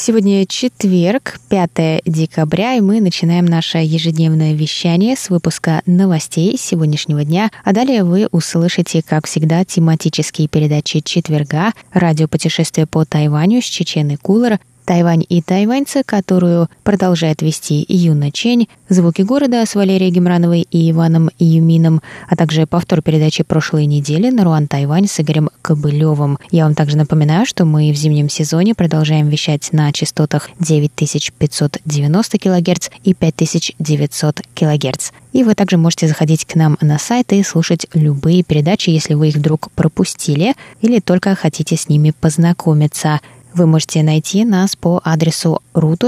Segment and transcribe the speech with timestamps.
[0.00, 7.50] Сегодня четверг, 5 декабря, и мы начинаем наше ежедневное вещание с выпуска новостей сегодняшнего дня.
[7.64, 14.60] А далее вы услышите, как всегда, тематические передачи четверга, радиопутешествие по Тайваню с Чеченой Кулер,
[14.88, 21.28] Тайвань и тайваньцы, которую продолжает вести Юна Чень, «Звуки города» с Валерией Гемрановой и Иваном
[21.38, 26.38] Юмином, а также повтор передачи прошлой недели «Наруан Тайвань» с Игорем Кобылевым.
[26.50, 32.88] Я вам также напоминаю, что мы в зимнем сезоне продолжаем вещать на частотах 9590 кГц
[33.04, 35.10] и 5900 кГц.
[35.34, 39.28] И вы также можете заходить к нам на сайт и слушать любые передачи, если вы
[39.28, 43.20] их вдруг пропустили или только хотите с ними познакомиться–
[43.58, 46.06] вы можете найти нас по адресу ru.rti.org.tw.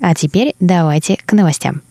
[0.00, 1.82] А теперь давайте к новостям.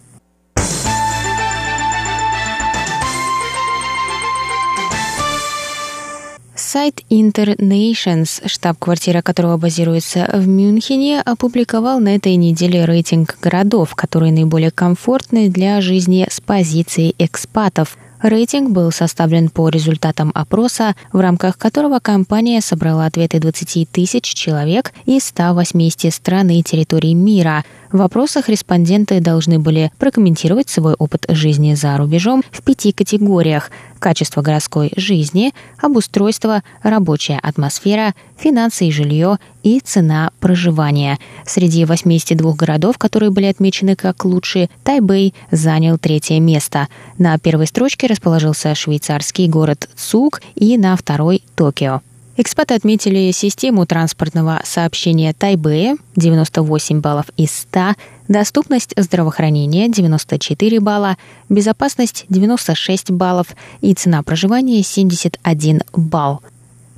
[6.56, 14.72] Сайт Internations, штаб-квартира которого базируется в Мюнхене, опубликовал на этой неделе рейтинг городов, которые наиболее
[14.72, 22.00] комфортны для жизни с позиции экспатов– Рейтинг был составлен по результатам опроса, в рамках которого
[22.00, 29.19] компания собрала ответы 20 тысяч человек из 180 стран и территорий мира– в вопросах респонденты
[29.19, 33.72] должны были прокомментировать свой опыт жизни за рубежом в пяти категориях–
[34.05, 41.17] качество городской жизни, обустройство, рабочая атмосфера, финансы и жилье и цена проживания.
[41.44, 46.88] Среди 82 городов, которые были отмечены как лучшие, Тайбэй занял третье место.
[47.18, 52.01] На первой строчке расположился швейцарский город Цуг и на второй– Токио.
[52.38, 57.94] Экспаты отметили систему транспортного сообщения Тайбэя 98 баллов из 100,
[58.28, 61.16] доступность здравоохранения 94 балла,
[61.47, 63.47] безопасность 96 баллов
[63.79, 66.41] и цена проживания 71 балл.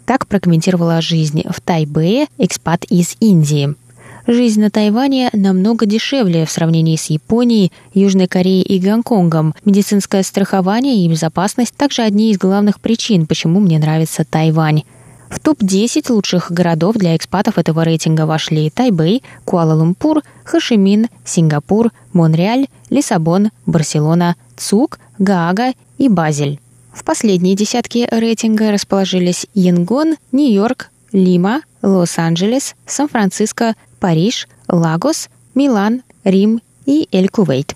[0.08, 3.76] Так прокомментировала жизнь в Тайбэе экспат из Индии.
[4.26, 9.54] Жизнь на Тайване намного дешевле в сравнении с Японией, Южной Кореей и Гонконгом.
[9.64, 14.84] Медицинское страхование и безопасность также одни из главных причин, почему мне нравится Тайвань.
[15.30, 23.52] В топ-10 лучших городов для экспатов этого рейтинга вошли Тайбэй, Куала-Лумпур, Хашимин, Сингапур, Монреаль, Лиссабон,
[23.66, 26.60] Барселона, Цук, Гаага и Базель.
[26.94, 37.08] В последние десятки рейтинга расположились Янгон, Нью-Йорк, Лима, Лос-Анджелес, Сан-Франциско, Париж, Лагос, Милан, Рим и
[37.12, 37.76] Эль-Кувейт.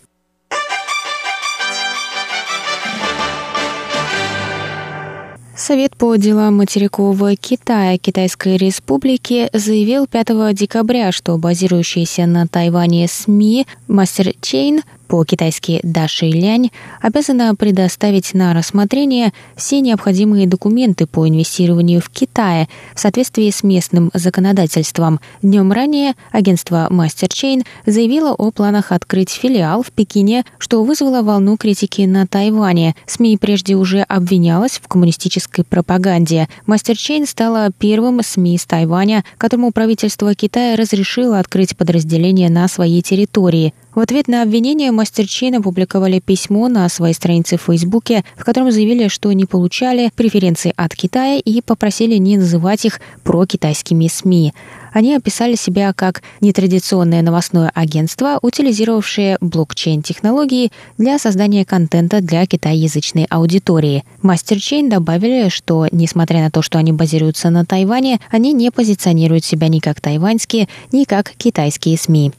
[5.62, 13.68] Совет по делам материкового Китая Китайской Республики заявил 5 декабря, что базирующиеся на Тайване СМИ
[13.88, 22.10] Master Chain по-китайски Даши Лянь, обязана предоставить на рассмотрение все необходимые документы по инвестированию в
[22.10, 25.20] Китае в соответствии с местным законодательством.
[25.42, 32.04] Днем ранее агентство MasterChain заявило о планах открыть филиал в Пекине, что вызвало волну критики
[32.04, 32.96] на Тайване.
[33.06, 36.48] СМИ прежде уже обвинялась в коммунистической пропаганде.
[36.68, 43.74] MasterChain стала первым СМИ с Тайваня, которому правительство Китая разрешило открыть подразделение на своей территории.
[43.94, 48.72] В ответ на обвинение мастер Чейн опубликовали письмо на своей странице в Фейсбуке, в котором
[48.72, 54.54] заявили, что не получали преференции от Китая и попросили не называть их прокитайскими СМИ.
[54.94, 64.06] Они описали себя как нетрадиционное новостное агентство, утилизировавшее блокчейн-технологии для создания контента для китайязычной аудитории.
[64.22, 69.44] Мастер Чейн добавили, что, несмотря на то, что они базируются на Тайване, они не позиционируют
[69.44, 72.32] себя ни как тайваньские, ни как китайские СМИ.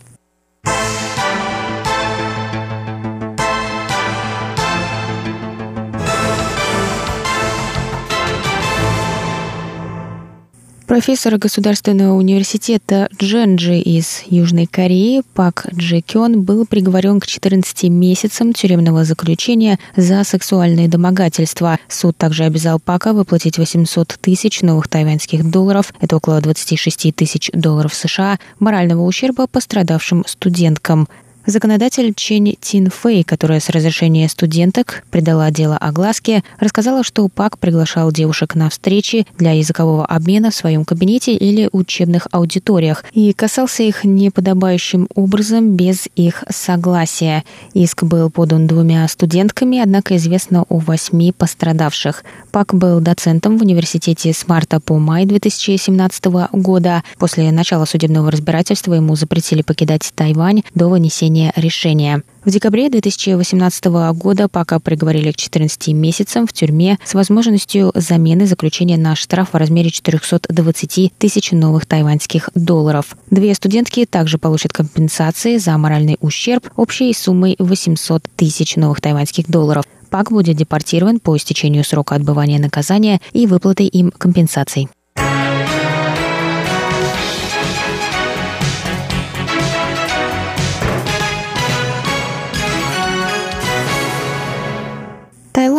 [10.92, 18.52] Профессор Государственного университета Дженджи из Южной Кореи Пак Джи Кён был приговорен к 14 месяцам
[18.52, 21.78] тюремного заключения за сексуальные домогательства.
[21.88, 27.94] Суд также обязал Пака выплатить 800 тысяч новых тайваньских долларов, это около 26 тысяч долларов
[27.94, 31.08] США, морального ущерба пострадавшим студенткам.
[31.44, 38.12] Законодатель Чен Тин Фэй, которая с разрешения студенток придала дело огласке, рассказала, что ПАК приглашал
[38.12, 44.04] девушек на встречи для языкового обмена в своем кабинете или учебных аудиториях и касался их
[44.04, 47.42] неподобающим образом без их согласия.
[47.74, 52.22] Иск был подан двумя студентками, однако известно о восьми пострадавших.
[52.52, 57.02] ПАК был доцентом в университете с марта по май 2017 года.
[57.18, 62.22] После начала судебного разбирательства ему запретили покидать Тайвань до вынесения вынесения решения.
[62.44, 63.84] В декабре 2018
[64.14, 69.56] года пока приговорили к 14 месяцам в тюрьме с возможностью замены заключения на штраф в
[69.56, 73.16] размере 420 тысяч новых тайваньских долларов.
[73.30, 79.84] Две студентки также получат компенсации за моральный ущерб общей суммой 800 тысяч новых тайваньских долларов.
[80.10, 84.88] Пак будет депортирован по истечению срока отбывания наказания и выплаты им компенсаций.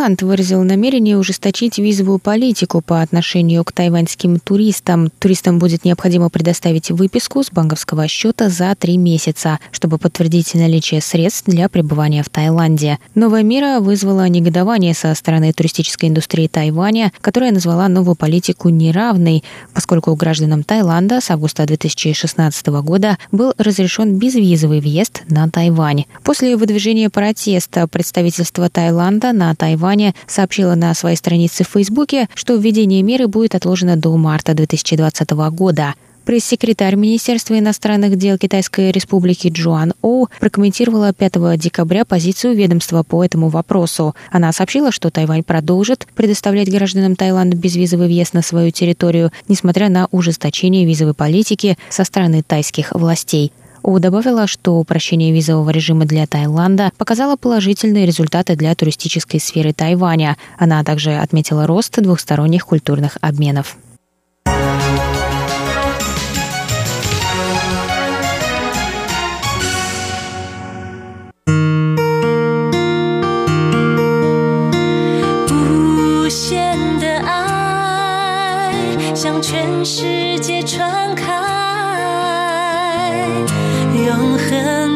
[0.04, 5.10] Таиланд выразил намерение ужесточить визовую политику по отношению к тайваньским туристам.
[5.18, 11.44] Туристам будет необходимо предоставить выписку с банковского счета за три месяца, чтобы подтвердить наличие средств
[11.46, 13.00] для пребывания в Таиланде.
[13.16, 19.42] Новая мера вызвала негодование со стороны туристической индустрии Тайваня, которая назвала новую политику неравной,
[19.74, 26.04] поскольку гражданам Таиланда с августа 2016 года был разрешен безвизовый въезд на Тайвань.
[26.24, 29.56] После выдвижения протеста представительство Таиланда на
[29.94, 35.30] Тайваня сообщила на своей странице в Фейсбуке, что введение меры будет отложено до марта 2020
[35.52, 35.94] года.
[36.26, 43.50] Пресс-секретарь Министерства иностранных дел Китайской Республики Джоан Оу прокомментировала 5 декабря позицию ведомства по этому
[43.50, 44.16] вопросу.
[44.32, 50.08] Она сообщила, что Тайвань продолжит предоставлять гражданам Таиланда безвизовый въезд на свою территорию, несмотря на
[50.12, 53.52] ужесточение визовой политики со стороны тайских властей.
[53.84, 60.38] У добавила, что упрощение визового режима для Таиланда показало положительные результаты для туристической сферы Тайваня.
[60.58, 63.78] Она также отметила рост двухсторонних культурных обменов.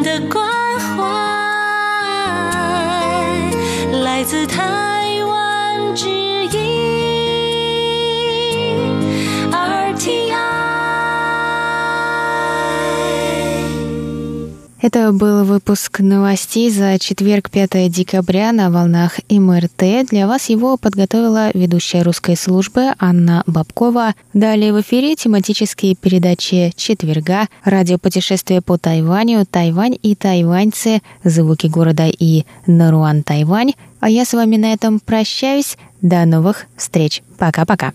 [0.07, 0.47] 的关
[0.79, 1.03] 怀
[4.03, 6.26] 来自台湾之
[14.79, 20.07] Это был выпуск новостей за четверг, 5 декабря на волнах МРТ.
[20.07, 24.13] Для вас его подготовила ведущая русской службы Анна Бабкова.
[24.33, 32.45] Далее в эфире тематические передачи четверга, радиопутешествие по Тайваню, Тайвань и тайваньцы, звуки города и
[32.67, 33.73] Наруан, Тайвань.
[33.99, 35.75] А я с вами на этом прощаюсь.
[36.01, 37.23] До новых встреч.
[37.39, 37.93] Пока-пока.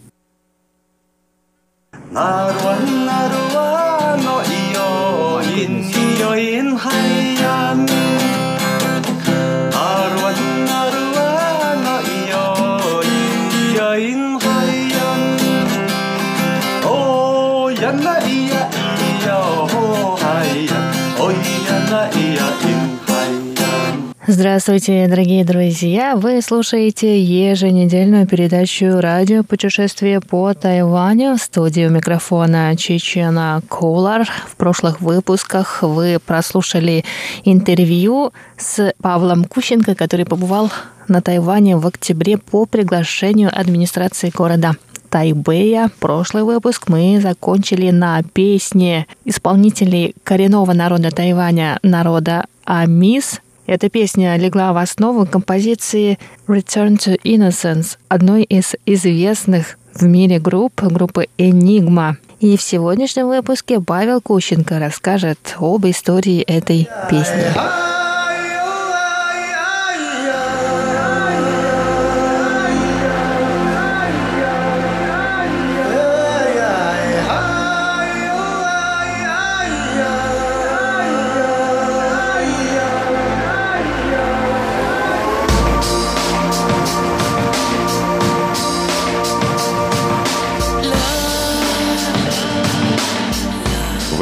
[24.24, 26.14] Здравствуйте, дорогие друзья!
[26.14, 34.24] Вы слушаете еженедельную передачу «Радио путешествие по Тайваню» в студии микрофона Чечена Кулар.
[34.46, 37.04] В прошлых выпусках вы прослушали
[37.42, 40.70] интервью с Павлом Кущенко, который побывал
[41.08, 44.76] на Тайване в октябре по приглашению администрации города.
[45.10, 45.90] Тайбэя.
[45.98, 54.72] Прошлый выпуск мы закончили на песне исполнителей коренного народа Тайваня, народа Амис, эта песня легла
[54.72, 62.16] в основу композиции Return to Innocence, одной из известных в мире групп, группы Enigma.
[62.40, 68.01] И в сегодняшнем выпуске Павел Кущенко расскажет об истории этой песни.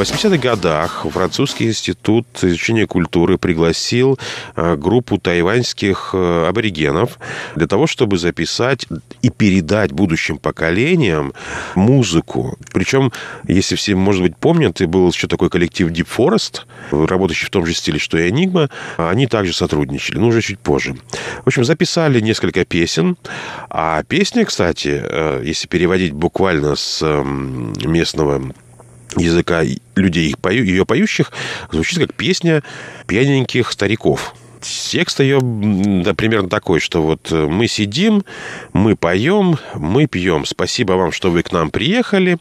[0.01, 4.17] В 80-х годах французский институт изучения культуры пригласил
[4.55, 7.19] э, группу тайваньских э, аборигенов
[7.55, 8.87] для того, чтобы записать
[9.21, 11.33] и передать будущим поколениям
[11.75, 12.57] музыку.
[12.73, 13.11] Причем,
[13.47, 17.67] если все, может быть, помнят, и был еще такой коллектив Deep Forest, работающий в том
[17.67, 20.95] же стиле, что и Enigma, они также сотрудничали, но уже чуть позже.
[21.43, 23.17] В общем, записали несколько песен,
[23.69, 28.41] а песня, кстати, э, если переводить буквально с эм, местного
[29.17, 29.63] языка
[29.95, 31.31] людей, ее поющих,
[31.71, 32.63] звучит как песня
[33.07, 34.35] пьяненьких стариков.
[34.61, 38.23] Текст ее да, примерно такой, что вот э, мы сидим,
[38.73, 40.45] мы поем, мы пьем.
[40.45, 42.37] Спасибо вам, что вы к нам приехали.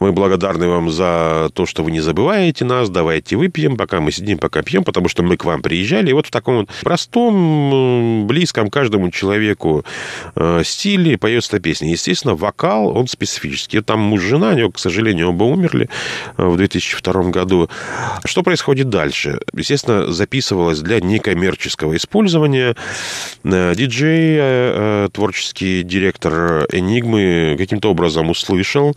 [0.00, 2.90] Мы благодарны вам за то, что вы не забываете нас.
[2.90, 6.10] Давайте выпьем, пока мы сидим, пока пьем, потому что мы к вам приезжали.
[6.10, 9.84] И вот в таком вот простом, близком каждому человеку
[10.34, 11.90] э, стиле поется эта песня.
[11.90, 13.80] Естественно, вокал, он специфический.
[13.80, 15.88] Там муж и жена, они, к сожалению, оба умерли
[16.36, 17.68] э, в 2002 году.
[18.24, 19.40] Что происходит дальше?
[19.54, 22.74] Естественно, записывалось для некой коммерческого использования.
[23.44, 28.96] Э, диджей, э, э, творческий директор Энигмы каким-то образом услышал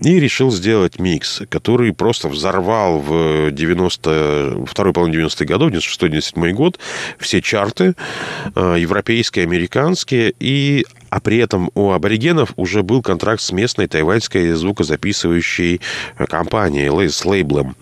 [0.00, 6.78] и решил сделать микс, который просто взорвал в 90, второй половине 90-х годов, 96-97 год,
[7.18, 7.94] все чарты,
[8.54, 15.80] европейские, американские, и а при этом у аборигенов уже был контракт с местной тайваньской звукозаписывающей
[16.28, 17.76] компанией, с лейблом.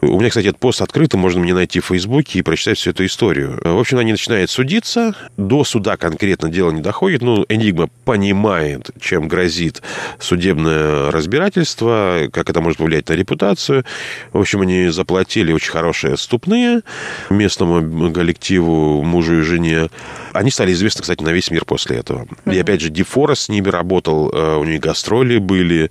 [0.00, 3.04] У меня, кстати, этот пост открыт, можно мне найти в Фейсбуке и прочитать всю эту
[3.04, 3.60] историю.
[3.62, 9.28] В общем, они начинают судиться, до суда конкретно дело не доходит, ну, Энигма понимает, чем
[9.28, 9.82] грозит
[10.18, 13.84] судебное разбирательство, как это может повлиять на репутацию.
[14.32, 16.82] В общем, они заплатили очень хорошие отступные
[17.28, 19.88] местному коллективу, мужу и жене.
[20.32, 22.26] Они стали известны, кстати, на весь мир после этого.
[22.46, 25.90] И опять же, Дефорес с ними работал, э, у них гастроли были.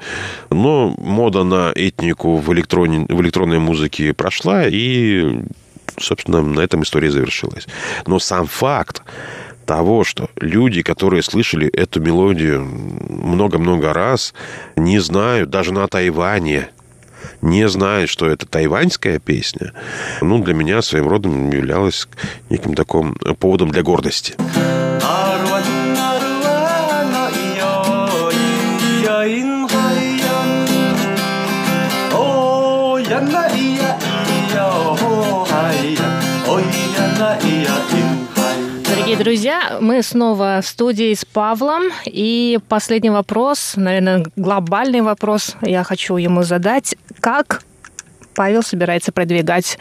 [0.50, 5.42] Но мода на этнику в, электроне, в электронной музыке прошла, и,
[5.98, 7.68] собственно, на этом история завершилась.
[8.08, 9.04] Но сам факт
[9.66, 14.34] того, что люди, которые слышали эту мелодию много-много раз,
[14.76, 16.70] не знают, даже на Тайване,
[17.42, 19.74] не знают, что это тайваньская песня,
[20.22, 22.08] ну, для меня своим родом являлась
[22.50, 24.36] неким таким поводом для гордости.
[39.20, 41.84] Друзья, мы снова в студии с Павлом.
[42.06, 46.96] И последний вопрос, наверное, глобальный вопрос я хочу ему задать.
[47.20, 47.64] Как
[48.40, 49.78] Павел собирается продвигать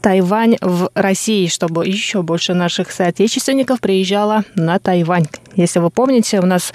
[0.00, 5.26] Тайвань в России, чтобы еще больше наших соотечественников приезжало на Тайвань.
[5.56, 6.72] Если вы помните, у нас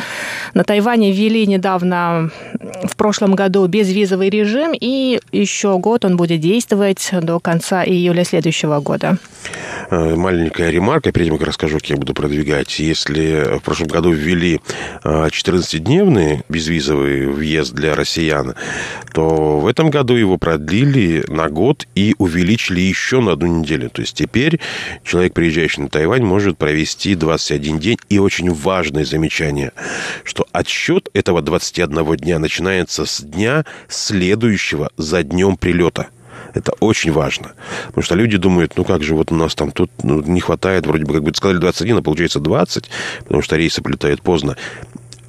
[0.53, 2.31] на Тайване ввели недавно,
[2.83, 8.81] в прошлом году, безвизовый режим, и еще год он будет действовать до конца июля следующего
[8.81, 9.17] года.
[9.89, 12.77] Э, маленькая ремарка, перед тем, как расскажу, как я буду продвигать.
[12.79, 14.59] Если в прошлом году ввели
[15.03, 18.55] 14-дневный э, безвизовый въезд для россиян,
[19.13, 23.89] то в этом году его продлили на год и увеличили еще на одну неделю.
[23.89, 24.59] То есть теперь
[25.03, 27.97] человек, приезжающий на Тайвань, может провести 21 день.
[28.09, 29.71] И очень важное замечание,
[30.23, 36.07] что отсчет этого 21 дня начинается с дня следующего за днем прилета.
[36.55, 37.53] Это очень важно.
[37.87, 40.87] Потому что люди думают, ну как же, вот у нас там тут ну, не хватает,
[40.87, 44.55] вроде бы, как бы сказали 21, а получается 20, потому что рейсы прилетают поздно.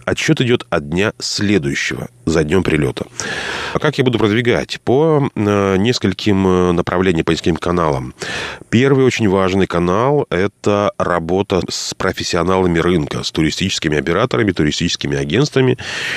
[0.07, 3.07] Отсчет идет от дня следующего за днем прилета.
[3.75, 4.81] А как я буду продвигать?
[4.83, 8.15] По э, нескольким э, направлениям, по нескольким каналам.
[8.71, 15.77] Первый очень важный канал– это работа с профессионалами рынка, с туристическими операторами, туристическими агентствами,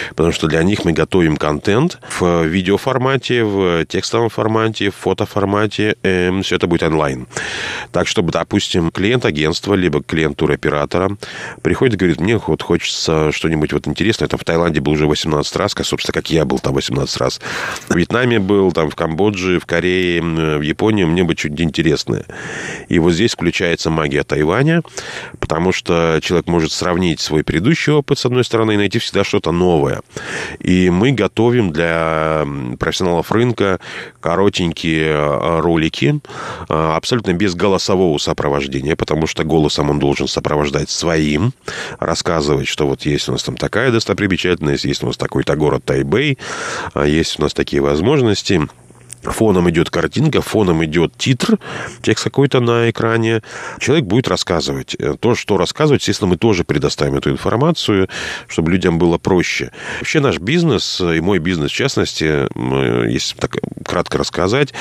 [0.09, 5.95] потому что для них мы готовим контент в видеоформате, в текстовом формате, в фотоформате.
[6.03, 7.27] Э, все это будет онлайн.
[7.91, 11.17] Так, чтобы, допустим, клиент агентства, либо клиент туроператора
[11.63, 14.27] приходит и говорит, мне вот хочется что-нибудь вот интересное.
[14.27, 17.39] Это в Таиланде был уже 18 раз, как, собственно, как я был там 18 раз.
[17.87, 21.05] В Вьетнаме был, там в Камбодже, в Корее, в Японии.
[21.05, 22.25] Мне бы что-нибудь интересное.
[22.87, 24.81] И вот здесь включается магия Тайваня,
[25.39, 29.51] потому что человек может сравнить свой предыдущий опыт, с одной стороны, и найти всегда что-то
[29.51, 30.01] новое.
[30.59, 32.45] И мы готовим для
[32.79, 33.79] профессионалов рынка
[34.19, 36.19] коротенькие а, ролики,
[36.67, 41.53] а, абсолютно без голосового сопровождения, потому что голосом он должен сопровождать своим,
[41.99, 46.39] рассказывать, что вот есть у нас там такая достопримечательность, есть у нас такой-то город Тайбэй,
[46.95, 48.67] а есть у нас такие возможности.
[49.23, 51.59] Фоном идет картинка, фоном идет титр,
[52.01, 53.41] текст какой-то на экране.
[53.79, 54.95] Человек будет рассказывать.
[55.19, 58.09] То, что рассказывать, естественно, мы тоже предоставим эту информацию,
[58.47, 59.71] чтобы людям было проще.
[59.99, 62.47] Вообще наш бизнес, и мой бизнес в частности,
[63.09, 64.73] если так кратко рассказать,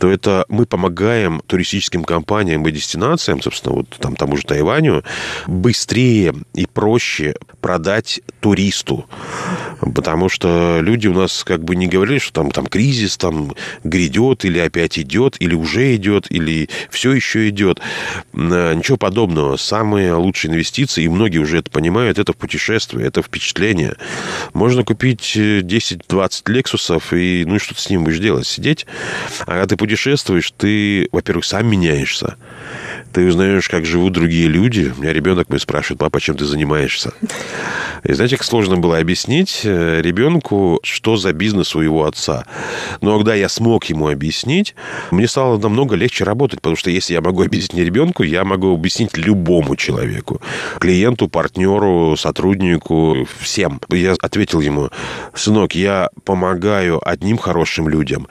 [0.00, 5.04] то это мы помогаем туристическим компаниям и дестинациям, собственно, вот там тому же Тайваню,
[5.46, 9.06] быстрее и проще продать туристу.
[9.80, 13.52] Потому что люди у нас как бы не говорили, что там, там кризис, там
[13.84, 17.80] грядет, или опять идет, или уже идет, или все еще идет.
[18.32, 19.56] Э, ничего подобного.
[19.56, 23.94] Самые лучшие инвестиции, и многие уже это понимают, это в путешествие, это впечатление.
[24.52, 28.46] Можно купить 10-20 лексусов, и ну что ты с ним будешь делать?
[28.46, 28.86] Сидеть?
[29.40, 32.36] А когда ты путешествуешь, ты, во-первых, сам меняешься
[33.12, 34.92] ты узнаешь, как живут другие люди.
[34.96, 37.12] У меня ребенок мой спрашивает, папа, чем ты занимаешься?
[38.04, 42.44] И знаете, как сложно было объяснить э, ребенку, что за бизнес у его отца.
[43.00, 44.74] Но когда я смог ему объяснить,
[45.10, 49.16] мне стало намного легче работать, потому что если я могу объяснить ребенку, я могу объяснить
[49.16, 50.40] любому человеку.
[50.80, 53.80] Клиенту, партнеру, сотруднику, всем.
[53.88, 54.90] Я ответил ему,
[55.34, 58.26] сынок, я помогаю одним хорошим людям,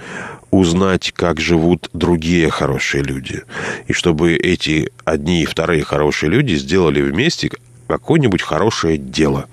[0.52, 3.44] узнать, как живут другие хорошие люди.
[3.88, 7.50] И чтобы эти одни и вторые хорошие люди сделали вместе
[7.88, 9.48] какое-нибудь хорошее дело.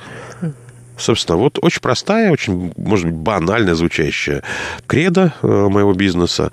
[0.97, 4.43] Собственно, вот очень простая, очень, может быть, банально звучащая
[4.89, 6.51] кредо э, моего бизнеса,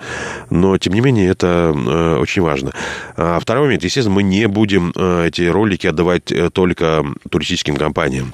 [0.52, 2.72] но, тем не менее, это э, очень важно.
[3.18, 8.34] А второй момент, естественно, мы не будем э, эти ролики отдавать только туристическим компаниям.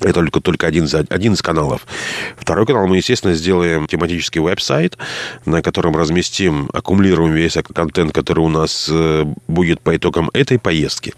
[0.00, 1.86] Это только, только один, один из каналов.
[2.36, 4.96] Второй канал мы, естественно, сделаем тематический веб-сайт,
[5.44, 11.14] на котором разместим, аккумулируем весь контент, который у нас э, будет по итогам этой поездки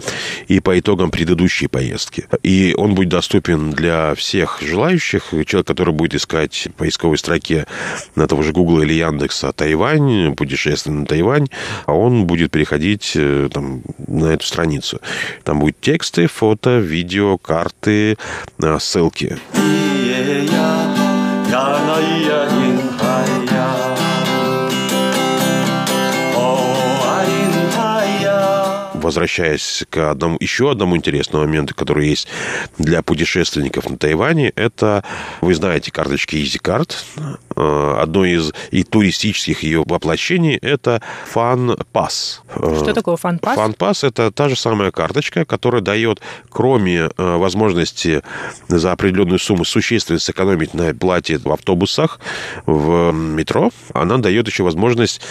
[0.47, 2.27] и по итогам предыдущей поездки.
[2.43, 5.31] И он будет доступен для всех желающих.
[5.47, 7.67] Человек, который будет искать в поисковой строке
[8.15, 11.49] на того же Google или Яндекса Тайвань, путешествие на Тайвань,
[11.87, 15.01] а он будет переходить э, там, на эту страницу.
[15.45, 18.17] Там будут тексты, фото, видео, карты,
[18.79, 19.39] ссылки.
[29.09, 32.29] Возвращаясь к одному, еще одному интересному моменту, который есть
[32.77, 35.03] для путешественников на Тайване, это,
[35.41, 36.95] вы знаете, карточки EasyCard.
[37.57, 41.01] Э, одно из и туристических ее воплощений– это
[41.35, 42.41] Fun Pass.
[42.55, 43.57] Что такое Fun Pass?
[43.57, 48.23] Fun Pass– это та же самая карточка, которая дает, кроме э, возможности
[48.69, 52.21] за определенную сумму существенно сэкономить на плате в автобусах,
[52.67, 55.23] в метро, она дает еще возможность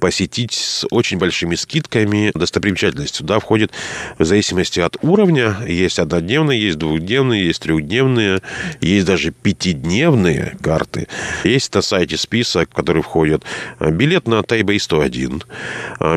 [0.00, 3.72] посетить с очень большими скидками достопримечательности Сюда входит
[4.16, 5.56] в зависимости от уровня.
[5.66, 8.42] Есть однодневные, есть двухдневные, есть трехдневные,
[8.80, 11.08] есть даже пятидневные карты.
[11.42, 13.42] Есть на сайте список, который входит
[13.80, 15.42] билет на Тайбэй 101,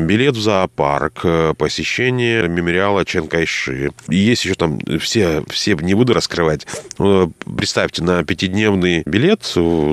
[0.02, 1.26] билет в зоопарк,
[1.58, 3.90] посещение мемориала Ченкайши.
[4.08, 6.68] Есть еще там все, все не буду раскрывать.
[7.56, 9.40] Представьте, на пятидневный билет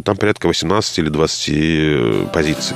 [0.04, 2.76] там порядка 18 или 20 позиций.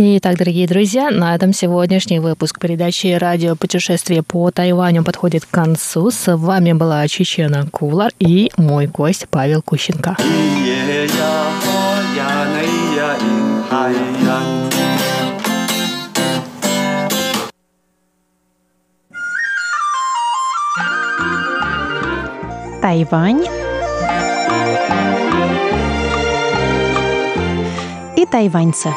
[0.00, 6.12] Итак, дорогие друзья, на этом сегодняшний выпуск передачи «Радио путешествие по Тайваню» подходит к концу.
[6.12, 10.16] С вами была Чечена Кулар и мой гость Павел Кущенко.
[22.80, 23.44] Тайвань
[28.16, 28.90] и тайваньцы.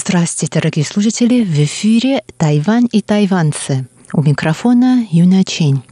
[0.00, 1.42] Здравствуйте, дорогие слушатели!
[1.42, 3.88] В эфире «Тайвань и тайванцы».
[4.12, 5.82] У микрофона Юна Чень.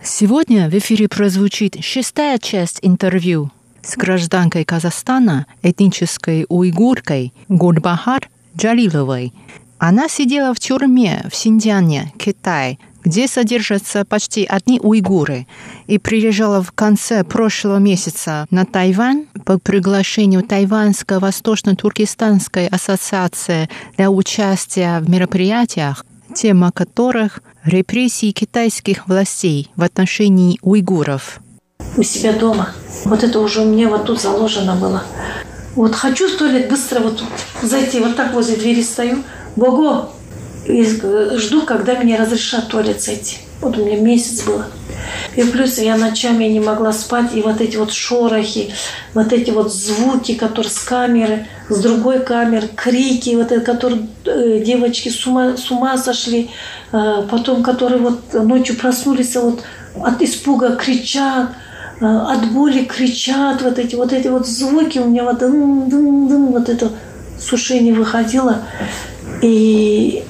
[0.00, 3.50] Сегодня в эфире прозвучит шестая часть интервью
[3.82, 9.32] с гражданкой Казахстана, этнической уйгуркой Гурбахар Джалиловой.
[9.78, 15.46] Она сидела в тюрьме в Синьцзяне, Китай, где содержатся почти одни уйгуры,
[15.86, 25.08] и приезжала в конце прошлого месяца на Тайвань по приглашению Тайваньско-Восточно-Туркестанской ассоциации для участия в
[25.08, 31.38] мероприятиях, тема которых– репрессии китайских властей в отношении уйгуров.
[31.96, 32.70] У себя дома.
[33.04, 35.04] Вот это уже у меня вот тут заложено было.
[35.76, 37.22] Вот хочу в туалет быстро вот
[37.62, 39.22] зайти, вот так возле двери стою.
[39.54, 40.10] Бого,
[40.68, 40.84] и
[41.36, 43.38] жду, когда мне разрешат туалет зайти.
[43.60, 44.66] Вот у меня месяц было.
[45.34, 48.72] И плюс я ночами не могла спать, и вот эти вот шорохи,
[49.14, 54.62] вот эти вот звуки, которые с камеры, с другой камеры, крики, вот это, которые э,
[54.64, 56.50] девочки с ума, с ума сошли,
[56.92, 59.62] э, потом, которые вот ночью проснулись, вот
[60.02, 61.50] от испуга кричат,
[62.00, 66.28] э, от боли кричат, вот эти вот эти вот звуки у меня вот, дын, дын,
[66.28, 66.90] дын, вот это
[67.38, 68.62] сушение выходило,
[69.42, 70.24] и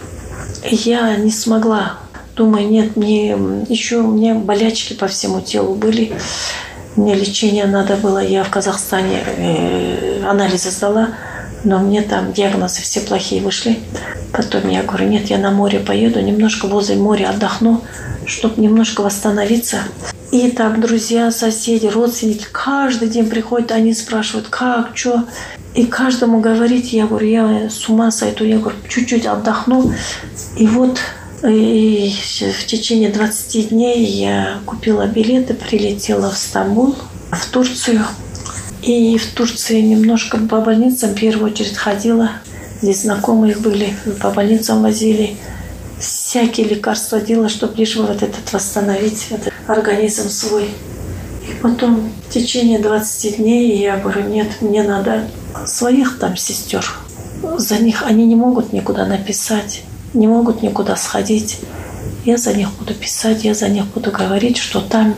[0.71, 1.95] я не смогла.
[2.37, 3.31] Думаю, нет, мне
[3.69, 6.13] еще у меня болячки по всему телу были.
[6.97, 8.23] Мне лечение надо было.
[8.23, 11.11] Я в Казахстане э, анализы сдала,
[11.67, 13.81] но мне там диагнозы все плохие вышли.
[14.33, 17.83] Потом я говорю, нет, я на море поеду, немножко возле моря отдохну,
[18.25, 19.79] чтобы немножко восстановиться.
[20.31, 25.25] И там друзья, соседи, родственники каждый день приходят, они спрашивают, как, что.
[25.75, 29.93] И каждому говорить, я говорю, я с ума сойду, я говорю, чуть-чуть отдохну.
[30.57, 30.99] И вот
[31.43, 32.15] и
[32.61, 36.95] в течение 20 дней я купила билеты, прилетела в Стамбул,
[37.31, 38.05] в Турцию.
[38.87, 42.31] И в Турции немножко по больницам в первую очередь ходила.
[42.81, 45.37] Здесь знакомые были, по больницам возили.
[45.99, 50.71] Всякие лекарства делала, чтобы лишь вот этот восстановить этот организм свой.
[51.49, 55.29] И потом в течение 20 дней я говорю, нет, мне надо
[55.67, 56.85] своих там сестер.
[57.59, 59.83] За них они не могут никуда написать
[60.17, 61.59] не могут никуда сходить.
[62.25, 65.15] Я за них буду писать, я за них буду говорить, что там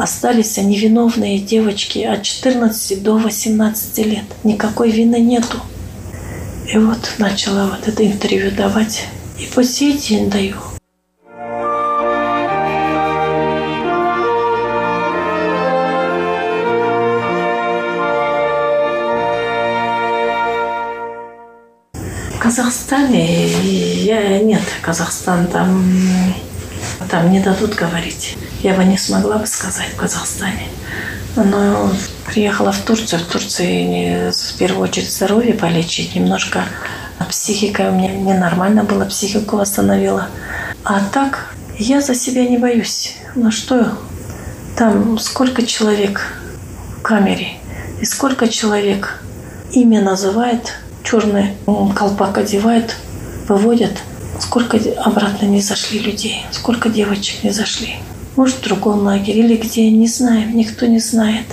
[0.00, 4.24] остались невиновные девочки от 14 до 18 лет.
[4.44, 5.58] Никакой вины нету.
[6.72, 9.06] И вот начала вот это интервью давать.
[9.38, 10.56] И по сей день даю.
[22.40, 25.84] Казахстане я, нет, Казахстан там,
[27.08, 28.36] там не дадут говорить.
[28.62, 30.68] Я бы не смогла бы сказать в Казахстане.
[31.36, 31.92] Но
[32.26, 33.20] приехала в Турцию.
[33.20, 36.14] В Турции в первую очередь здоровье полечить.
[36.14, 36.64] Немножко
[37.28, 40.28] психика у меня ненормально была, психику восстановила.
[40.84, 43.16] А так я за себя не боюсь.
[43.34, 43.98] Ну что,
[44.76, 46.20] там сколько человек
[46.98, 47.58] в камере,
[48.00, 49.22] и сколько человек
[49.72, 51.54] имя называет– черный
[51.96, 52.96] колпак одевают,
[53.48, 53.92] выводят.
[54.38, 57.96] Сколько обратно не зашли людей, сколько девочек не зашли.
[58.36, 61.46] Может, в другом лагере или где, не знаем, никто не знает.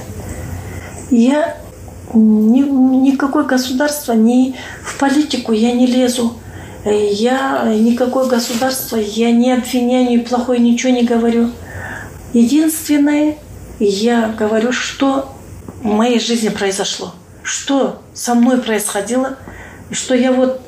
[1.10, 1.58] Я
[2.13, 6.34] ни, никакое государство, ни в политику я не лезу.
[6.86, 11.50] Я никакое государство, я не обвиняю, ни плохое ничего не говорю.
[12.34, 13.36] Единственное,
[13.80, 15.34] я говорю, что
[15.82, 17.13] в моей жизни произошло–
[17.48, 19.38] что со мной происходило,
[19.90, 20.60] что я вот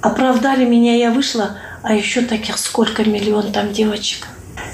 [0.00, 4.28] оправдали меня, я вышла, а еще таких сколько миллион там девочек.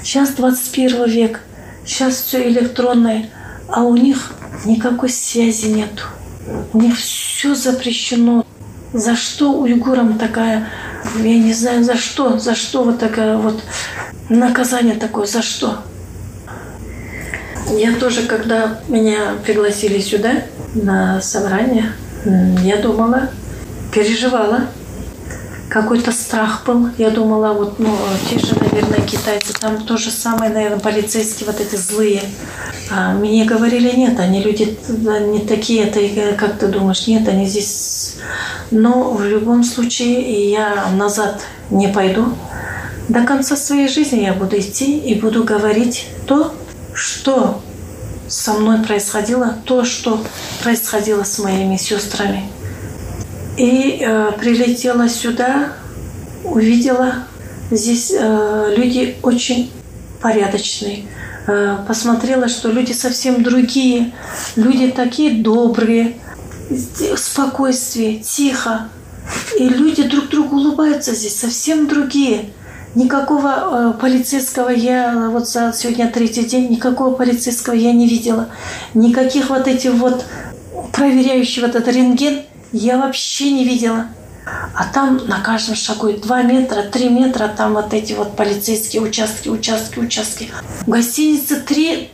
[0.07, 1.41] Сейчас 21 век,
[1.85, 3.29] сейчас все электронное,
[3.67, 4.31] а у них
[4.63, 6.03] никакой связи нету.
[6.71, 8.45] У них все запрещено.
[8.93, 10.69] За что уйгурам такая,
[11.17, 13.61] я не знаю, за что, за что вот такое вот
[14.29, 15.79] наказание такое, за что?
[17.77, 20.43] Я тоже, когда меня пригласили сюда,
[20.73, 21.91] на собрание,
[22.63, 23.29] я думала,
[23.93, 24.67] переживала.
[25.69, 26.89] Какой-то страх был.
[26.97, 27.93] Я думала, вот, ну,
[28.29, 32.23] те же, наверное, китайцы, там то же самое, наверное, полицейские вот эти злые.
[32.89, 38.15] А мне говорили, нет, они люди не такие, ты, как ты думаешь, нет, они здесь...
[38.71, 42.33] Но в любом случае я назад не пойду.
[43.09, 46.53] До конца своей жизни я буду идти и буду говорить то,
[46.93, 47.61] что
[48.27, 50.21] со мной происходило то, что
[50.61, 52.49] происходило с моими сестрами.
[53.57, 55.73] И э, прилетела сюда,
[56.43, 57.13] увидела
[57.71, 59.71] здесь э, люди очень
[60.21, 61.05] порядочные.
[61.47, 64.13] Э, посмотрела, что люди совсем другие,
[64.55, 66.17] люди такие добрые,
[67.15, 68.89] спокойствие, тихо.
[69.57, 72.51] И люди друг другу улыбаются здесь, совсем другие.
[72.95, 78.49] Никакого э, полицейского я вот за сегодня третий день никакого полицейского я не видела.
[78.93, 80.25] Никаких вот этих вот
[80.93, 82.41] проверяющих вот этот рентген
[82.71, 84.07] я вообще не видела.
[84.73, 89.49] А там на каждом шагу 2 метра, 3 метра, там вот эти вот полицейские участки,
[89.49, 90.49] участки, участки.
[90.81, 92.11] В гостинице 3,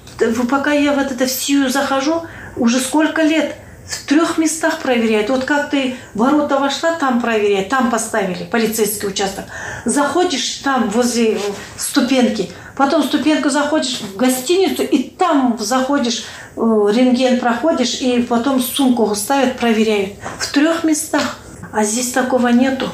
[0.49, 2.23] пока я вот это всю захожу,
[2.55, 3.55] уже сколько лет–
[3.87, 5.29] в трех местах проверяют.
[5.29, 9.45] Вот как ты ворота вошла, там проверяют, там поставили полицейский участок.
[9.85, 11.39] Заходишь там возле
[11.77, 19.13] ступенки, потом ступенку заходишь в гостиницу, и там заходишь, э, рентген проходишь, и потом сумку
[19.15, 20.13] ставят, проверяют.
[20.39, 21.37] В трех местах.
[21.73, 22.89] А здесь такого нету.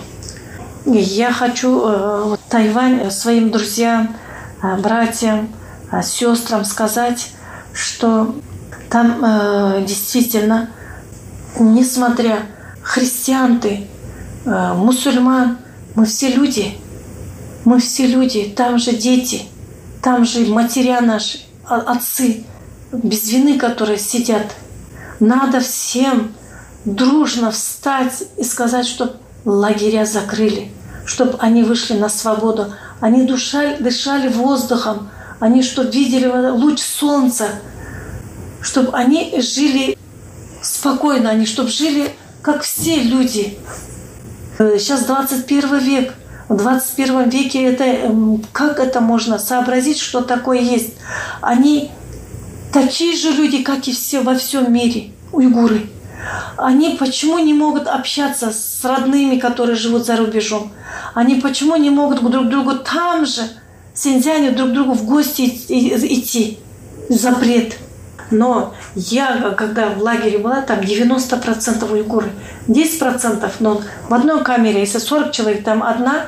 [0.86, 4.16] Я хочу э, Тайвань своим друзьям,
[4.64, 5.50] э, братьям,
[6.02, 7.32] сестрам сказать,
[7.74, 8.36] что
[8.90, 10.70] там э, действительно
[11.58, 12.46] несмотря
[12.82, 13.88] христиан ты,
[14.46, 15.58] э, мусульман,
[15.96, 16.78] мы все люди.
[17.66, 19.44] Мы все люди, там же дети,
[20.02, 22.46] там же матеря наши, отцы,
[22.92, 24.56] без вины, которые сидят.
[25.20, 26.34] Надо всем
[26.86, 30.72] дружно встать и сказать, чтобы лагеря закрыли,
[31.06, 32.74] чтобы они вышли на свободу.
[33.02, 35.10] Они дышали, дышали воздухом,
[35.40, 37.48] они чтобы видели луч солнца,
[38.62, 39.98] чтобы они жили
[40.62, 43.58] спокойно, они чтобы жили как все люди.
[44.58, 46.14] Сейчас 21 век.
[46.48, 50.96] В 21 веке это, эм, как это можно сообразить, что такое есть?
[51.42, 51.92] Они
[52.74, 55.90] такие же люди, как и все во всем мире, уйгуры.
[56.58, 60.72] Они почему не могут общаться с родными, которые живут за рубежом?
[61.14, 63.44] Они почему не могут друг другу там же,
[63.94, 66.58] Синьцзяне, друг другу в гости идти?
[67.10, 67.76] Запрет.
[68.32, 72.32] Но я, когда в лагере была, там 90% уйгуры,
[72.68, 76.26] 10%, но в одной камере, если 40 человек, там одна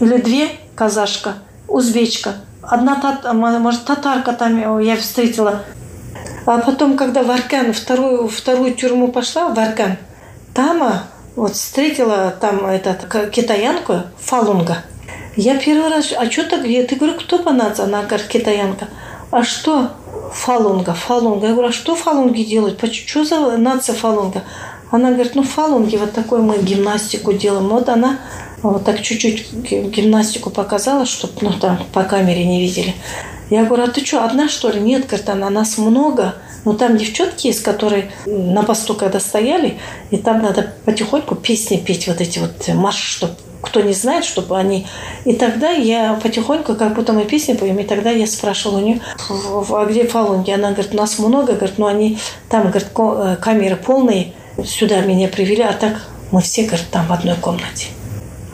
[0.00, 1.34] или две казашка,
[1.66, 5.62] узбечка, одна, тат, может, татарка там я встретила.
[6.46, 9.96] А потом, когда в Аркан, вторую, вторую тюрьму пошла, в Аркан,
[10.54, 11.04] там а,
[11.36, 14.78] вот встретила там этот, китаянку, фалунга.
[15.36, 17.84] Я первый раз, а что так, я, ты говорю, кто по нации?
[17.84, 18.88] Она говорит, китаянка.
[19.30, 19.92] А что?
[20.32, 21.46] Фалунга, фалунга.
[21.46, 22.82] Я говорю, а что фалунги делают?
[22.92, 24.42] Что за нация фалунга?
[24.90, 27.68] Она говорит, ну фалунги, вот такой мы гимнастику делаем.
[27.68, 28.18] Вот она
[28.62, 32.94] вот так чуть-чуть гимнастику показала, чтобы ну, там по камере не видели.
[33.50, 34.80] Я говорю, а ты что, одна что ли?
[34.80, 36.34] Нет, говорит она, нас много.
[36.64, 39.78] Но там девчонки есть, которые на посту когда стояли,
[40.10, 44.58] и там надо потихоньку песни петь, вот эти вот марши, чтобы кто не знает, чтобы
[44.58, 44.86] они...
[45.24, 49.00] И тогда я потихоньку, как будто мы песни поем, и тогда я спрашивала у нее,
[49.30, 50.50] а где фалунги?
[50.50, 52.18] Она говорит, нас много, говорит, но они
[52.50, 54.32] там, говорит, э, камеры полные,
[54.64, 57.86] сюда меня привели, а так мы все, говорит, там в одной комнате.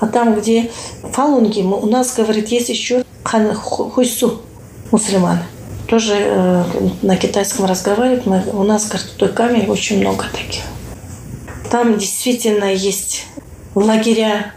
[0.00, 0.70] А там, где
[1.12, 4.42] фалунги, у нас, говорит, есть еще хан хуйсу,
[4.90, 5.42] мусульманы.
[5.88, 6.64] Тоже э,
[7.00, 8.26] на китайском разговаривают.
[8.26, 10.62] Мы, у нас, говорит, в той камере очень много таких.
[11.70, 13.24] Там действительно есть
[13.74, 14.52] лагеря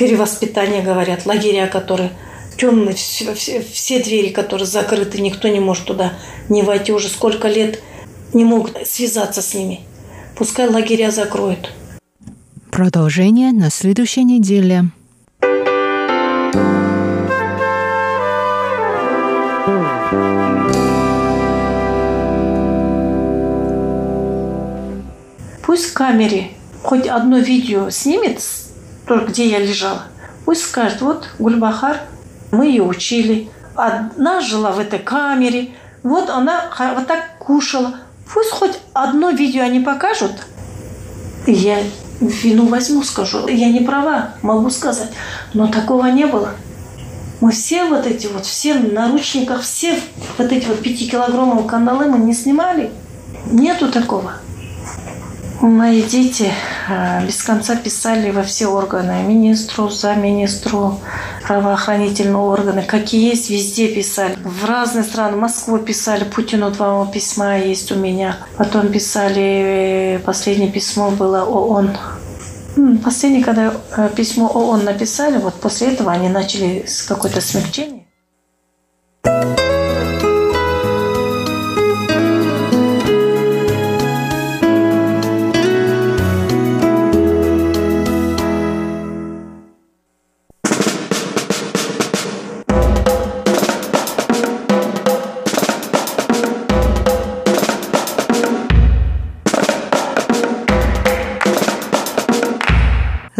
[0.00, 2.10] перевоспитания, говорят, лагеря, которые
[2.56, 6.14] темные, все, все, все двери, которые закрыты, никто не может туда
[6.48, 7.82] не войти уже сколько лет,
[8.32, 9.80] не могут связаться с ними.
[10.36, 11.74] Пускай лагеря закроют.
[12.70, 14.84] Продолжение на следующей неделе.
[25.66, 28.40] Пусть в камере хоть одно видео снимет,
[29.10, 30.02] то, где я лежала.
[30.44, 31.96] Пусть скажет, вот Гульбахар,
[32.52, 33.50] мы ее учили.
[33.74, 35.70] Одна жила в этой камере,
[36.04, 37.96] вот она вот так кушала.
[38.32, 40.30] Пусть хоть одно видео они покажут,
[41.48, 41.82] я
[42.20, 43.48] вину возьму, скажу.
[43.48, 45.10] Я не права, могу сказать.
[45.54, 46.50] Но такого не было.
[47.40, 49.98] Мы все вот эти вот, все в наручниках, все
[50.38, 52.92] вот эти вот пятикилограммовые кандалы мы не снимали.
[53.50, 54.34] Нету такого.
[55.60, 56.50] Мои дети
[56.88, 59.22] э, без конца писали во все органы.
[59.22, 60.98] Министру, за министру,
[61.46, 62.82] правоохранительные органы.
[62.82, 64.38] Какие есть, везде писали.
[64.42, 65.36] В разные страны.
[65.36, 66.24] Москву писали.
[66.24, 68.38] Путину два письма есть у меня.
[68.56, 71.90] Потом писали, э, последнее письмо было ООН.
[73.04, 77.99] Последнее, когда э, письмо ООН написали, вот после этого они начали с какое-то смягчение.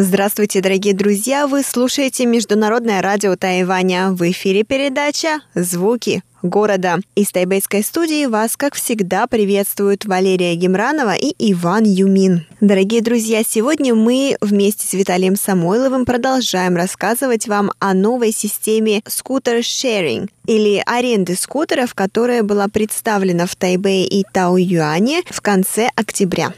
[0.02, 1.46] Здравствуйте, дорогие друзья!
[1.46, 4.12] Вы слушаете Международное радио Тайваня.
[4.12, 7.00] В эфире передача «Звуки города».
[7.16, 12.46] Из тайбэйской студии вас, как всегда, приветствуют Валерия Гемранова и Иван Юмин.
[12.62, 20.30] Дорогие друзья, сегодня мы вместе с Виталием Самойловым продолжаем рассказывать вам о новой системе скутер-шеринг
[20.46, 26.54] или аренды скутеров, которая была представлена в Тайбэе и Тау-Юане в конце октября.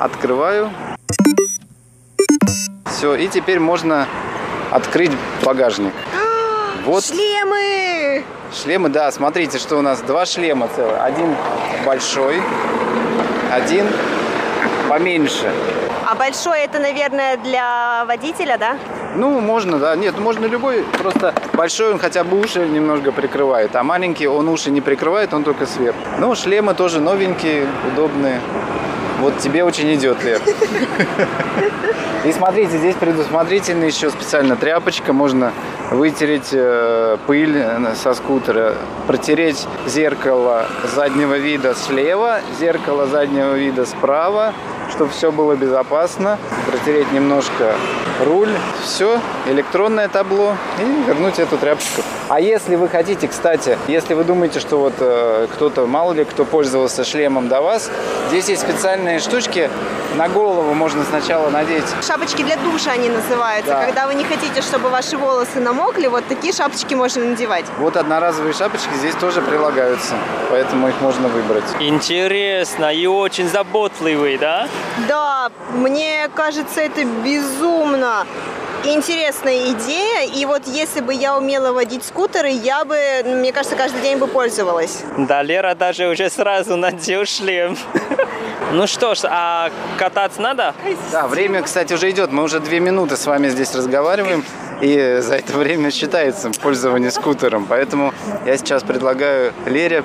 [0.00, 0.70] Открываю.
[2.86, 4.06] Все, и теперь можно
[4.70, 5.10] открыть
[5.44, 5.92] багажник.
[6.84, 7.04] Вот.
[7.04, 8.24] Шлемы!
[8.52, 11.02] Шлемы, да, смотрите, что у нас два шлема целых.
[11.02, 11.34] Один
[11.84, 12.40] большой,
[13.52, 13.86] один
[14.88, 15.52] поменьше.
[16.06, 18.78] А большой это, наверное, для водителя, да?
[19.14, 19.94] Ну, можно, да.
[19.96, 20.84] Нет, можно любой.
[21.02, 25.44] Просто большой он хотя бы уши немножко прикрывает, а маленький он уши не прикрывает, он
[25.44, 25.98] только сверху.
[26.18, 28.40] Ну, шлемы тоже новенькие, удобные.
[29.20, 30.40] Вот тебе очень идет, Лер.
[32.24, 35.12] И смотрите, здесь предусмотрительно еще специально тряпочка.
[35.12, 35.52] Можно
[35.90, 37.64] вытереть э, пыль
[38.02, 38.74] со скутера,
[39.06, 44.52] протереть зеркало заднего вида слева, зеркало заднего вида справа,
[44.90, 46.38] чтобы все было безопасно.
[46.66, 47.74] Протереть немножко
[48.24, 48.50] руль,
[48.82, 52.02] все, электронное табло и вернуть эту тряпочку.
[52.28, 56.44] А если вы хотите, кстати, если вы думаете, что вот э, кто-то, мало ли кто
[56.44, 57.90] пользовался шлемом до вас,
[58.28, 58.66] здесь есть
[59.08, 59.70] специальные штучки,
[60.16, 61.84] на голову можно сначала надеть.
[62.06, 63.72] Шапочки для душа они называются.
[63.72, 63.84] Да.
[63.84, 67.64] Когда вы не хотите, чтобы ваши волосы намокли, вот такие шапочки можно надевать.
[67.78, 70.14] Вот одноразовые шапочки здесь тоже прилагаются,
[70.50, 71.64] поэтому их можно выбрать.
[71.80, 74.68] Интересно и очень заботливый, да?
[75.08, 78.26] Да, мне кажется, это безумно
[78.84, 80.28] интересная идея.
[80.34, 84.26] И вот если бы я умела водить скутеры, я бы, мне кажется, каждый день бы
[84.26, 85.02] пользовалась.
[85.16, 87.76] Да, Лера даже уже сразу надел шлем.
[88.72, 90.74] Ну что ж, а кататься надо?
[91.10, 92.32] Да, время, кстати, уже идет.
[92.32, 94.44] Мы уже две минуты с вами здесь разговариваем.
[94.80, 97.66] И за это время считается пользование скутером.
[97.66, 98.12] Поэтому
[98.46, 100.04] я сейчас предлагаю Лере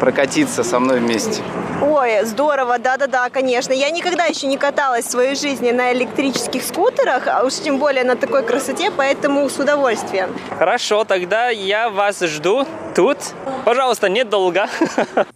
[0.00, 1.42] прокатиться со мной вместе.
[1.82, 3.72] Ой, здорово, да-да-да, конечно.
[3.72, 8.04] Я никогда еще не каталась в своей жизни на электрических скутерах, а уж тем более
[8.04, 10.30] на такой красоте, поэтому с удовольствием.
[10.58, 13.18] Хорошо, тогда я вас жду тут.
[13.64, 14.68] Пожалуйста, недолго.
[15.14, 15.26] А,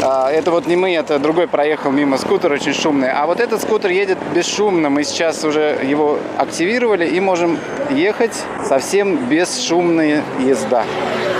[0.00, 3.10] Это вот не мы, это другой проехал мимо скутер очень шумный.
[3.10, 4.88] А вот этот скутер едет бесшумно.
[4.88, 7.58] Мы сейчас уже его активировали и можем
[7.90, 8.32] ехать
[8.66, 10.84] совсем бесшумная езда.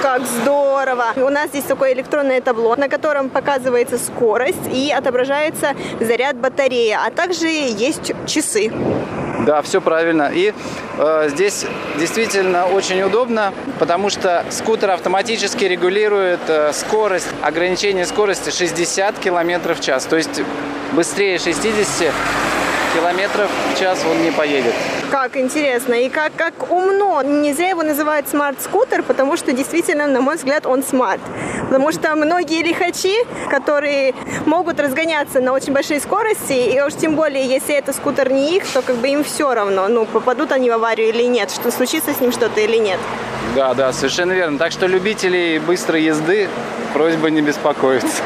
[0.03, 1.07] Как здорово!
[1.17, 7.11] У нас здесь такое электронное табло, на котором показывается скорость и отображается заряд батареи, а
[7.11, 8.71] также есть часы.
[9.47, 10.31] Да, все правильно.
[10.33, 10.53] И
[10.99, 11.67] э, здесь
[11.99, 19.81] действительно очень удобно, потому что скутер автоматически регулирует э, скорость, ограничение скорости 60 км в
[19.81, 20.05] час.
[20.05, 20.43] То есть
[20.93, 22.13] быстрее 60
[22.95, 24.75] километров в час он не поедет.
[25.11, 27.23] Как интересно и как, как умно.
[27.23, 31.21] Не зря его называют smart-скутер, потому что действительно, на мой взгляд, он smart.
[31.69, 33.15] Потому что многие лихачи,
[33.51, 34.15] которые
[34.47, 38.67] могут разгоняться на очень большой скорости, и уж тем более, если это скутер не их,
[38.73, 42.15] то как бы им все равно, ну, попадут они в аварию или нет, что случится
[42.15, 43.01] с ним что-то или нет.
[43.57, 44.59] Да, да, совершенно верно.
[44.59, 46.49] Так что любителей быстрой езды
[46.95, 48.23] просьба не беспокоиться.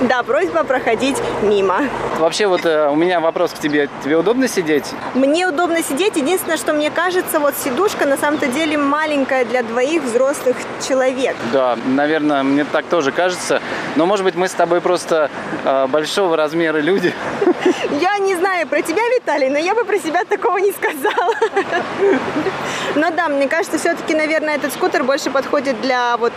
[0.08, 1.88] Да, просьба проходить мимо.
[2.18, 3.88] Вообще вот э, у меня вопрос к тебе.
[4.04, 4.84] Тебе удобно сидеть?
[5.14, 6.16] Мне удобно сидеть.
[6.16, 11.36] Единственное, что мне кажется, вот сидушка на самом-то деле маленькая для двоих взрослых человек.
[11.52, 13.60] Да, наверное, мне так тоже кажется.
[13.96, 15.30] Но, может быть, мы с тобой просто
[15.64, 17.12] э, большого размера люди.
[18.00, 21.34] Я не знаю про тебя, Виталий, но я бы про себя такого не сказала.
[22.96, 26.32] Но да, мне кажется, все-таки, наверное, этот скутер больше подходит для вот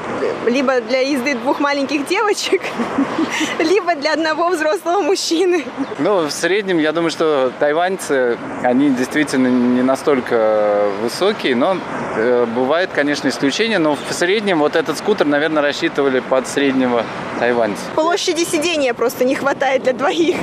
[0.46, 2.62] либо для езды двух маленьких девочек,
[3.60, 5.64] либо для одного взрослого мужчины.
[6.00, 11.78] Ну, в среднем, я думаю, что тайваньцы, они действительно не настолько высокие, но
[12.18, 17.06] э, бывает, конечно, исключение, но в среднем вот этот скутер, наверное, рассчитывали под среднего
[17.40, 17.84] тайваньца.
[17.96, 20.36] Площади сидения просто не хватает для двоих.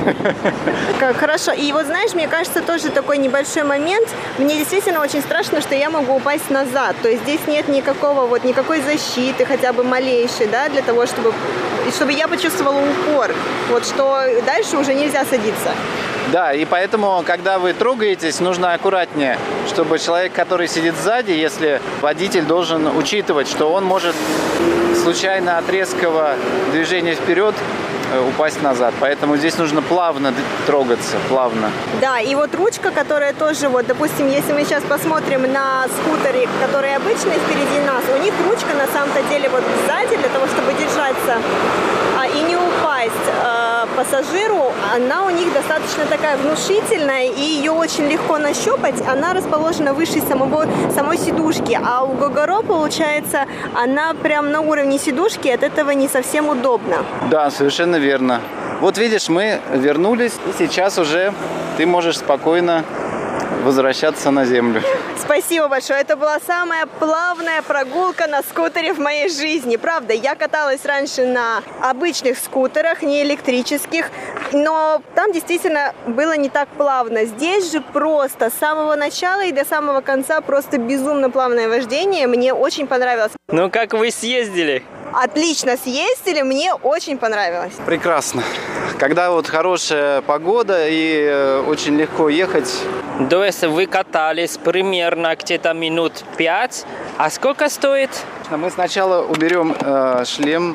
[0.98, 1.52] Как хорошо.
[1.52, 4.09] И вот знаешь, мне кажется, тоже такой небольшой момент.
[4.38, 6.96] Мне действительно очень страшно, что я могу упасть назад.
[7.02, 11.32] То есть здесь нет никакого вот никакой защиты, хотя бы малейшей, да, для того, чтобы
[11.94, 13.32] чтобы я почувствовала упор.
[13.70, 15.70] Вот что дальше уже нельзя садиться.
[16.32, 19.38] Да, и поэтому, когда вы трогаетесь, нужно аккуратнее,
[19.68, 24.16] чтобы человек, который сидит сзади, если водитель должен учитывать, что он может
[25.02, 26.34] случайно от резкого
[26.72, 27.54] движения вперед
[28.28, 28.94] упасть назад.
[29.00, 30.32] Поэтому здесь нужно плавно
[30.66, 31.70] трогаться, плавно.
[32.00, 36.96] Да, и вот ручка, которая тоже, вот, допустим, если мы сейчас посмотрим на скутере, которые
[36.96, 41.38] обычные впереди нас, у них ручка на самом-то деле вот сзади для того, чтобы держаться
[42.26, 43.12] и не упасть
[43.44, 48.94] а, пассажиру, она у них достаточно такая внушительная, и ее очень легко нащупать.
[49.06, 55.48] Она расположена выше самого, самой сидушки, а у Гогоро, получается, она прям на уровне сидушки,
[55.48, 57.04] от этого не совсем удобно.
[57.30, 58.40] Да, совершенно верно.
[58.80, 61.32] Вот видишь, мы вернулись, и сейчас уже
[61.76, 62.84] ты можешь спокойно
[63.64, 64.82] возвращаться на землю.
[65.26, 66.02] Спасибо большое.
[66.02, 69.74] Это была самая плавная прогулка на скутере в моей жизни.
[69.74, 74.08] Правда, я каталась раньше на обычных скутерах, не электрических,
[74.52, 77.24] но там действительно было не так плавно.
[77.24, 82.28] Здесь же просто с самого начала и до самого конца просто безумно плавное вождение.
[82.28, 83.32] Мне очень понравилось.
[83.48, 84.84] Ну как вы съездили?
[85.16, 87.72] Отлично съездили, мне очень понравилось.
[87.87, 88.43] Прекрасно.
[88.99, 92.82] Когда вот хорошая погода и э, очень легко ехать.
[93.30, 96.84] То есть вы катались примерно где-то минут пять.
[97.16, 98.11] А сколько стоит?
[98.51, 100.74] Мы сначала уберем э, шлем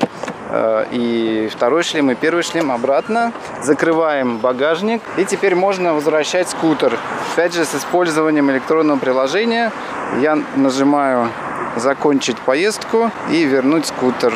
[0.49, 3.33] э, и второй шлем, и первый шлем обратно.
[3.61, 5.01] Закрываем багажник.
[5.17, 6.97] И теперь можно возвращать скутер.
[7.33, 9.71] Опять же, с использованием электронного приложения
[10.21, 11.29] я нажимаю
[11.75, 14.33] закончить поездку и вернуть скутер.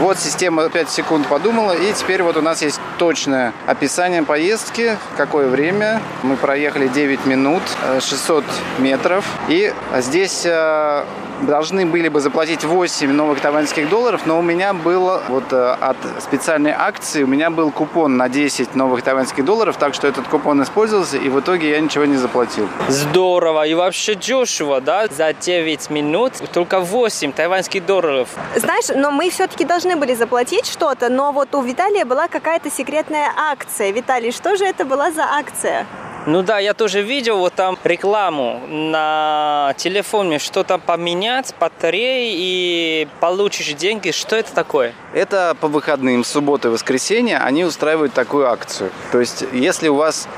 [0.00, 5.48] Вот система 5 секунд подумала, и теперь вот у нас есть точное описание поездки, какое
[5.48, 6.00] время.
[6.22, 7.62] Мы проехали 9 минут,
[8.00, 9.24] 600 э, метров.
[9.48, 11.04] И здесь э,
[11.42, 15.96] должны были бы заплатить 8 новых тайваньских долларов, но у меня было вот э, от
[16.20, 20.62] специальной акции, у меня был купон на 10 новых тайваньских долларов, так что этот купон
[20.62, 22.68] использовался, и в итоге я ничего не заплатил.
[22.88, 28.28] Здорово, и вообще дешево, да, за 9 минут только 8 тайваньских долларов.
[28.56, 33.30] Знаешь, но мы все-таки должны были заплатить что-то, но вот у Виталия была какая-то секретная
[33.36, 33.90] акция.
[33.92, 35.86] Виталий, что же это была за акция?
[36.26, 43.72] Ну да, я тоже видел вот там рекламу на телефоне, что-то поменять, батареи и получишь
[43.72, 44.10] деньги.
[44.10, 44.92] Что это такое?
[45.14, 48.90] Это по выходным, субботы и воскресенье они устраивают такую акцию.
[49.12, 50.28] То есть, если у вас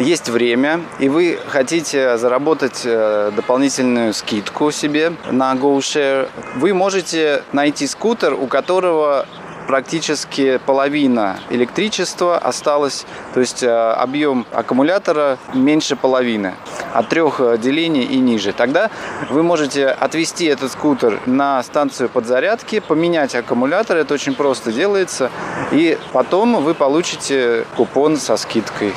[0.00, 7.86] есть время, и вы хотите заработать э, дополнительную скидку себе на GoShare, вы можете найти
[7.86, 9.26] скутер, у которого
[9.70, 16.54] практически половина электричества осталось, то есть э, объем аккумулятора меньше половины,
[16.92, 18.52] от трех э, делений и ниже.
[18.52, 18.90] Тогда
[19.30, 25.30] вы можете отвести этот скутер на станцию подзарядки, поменять аккумулятор, это очень просто делается,
[25.70, 28.92] и потом вы получите купон со скидкой.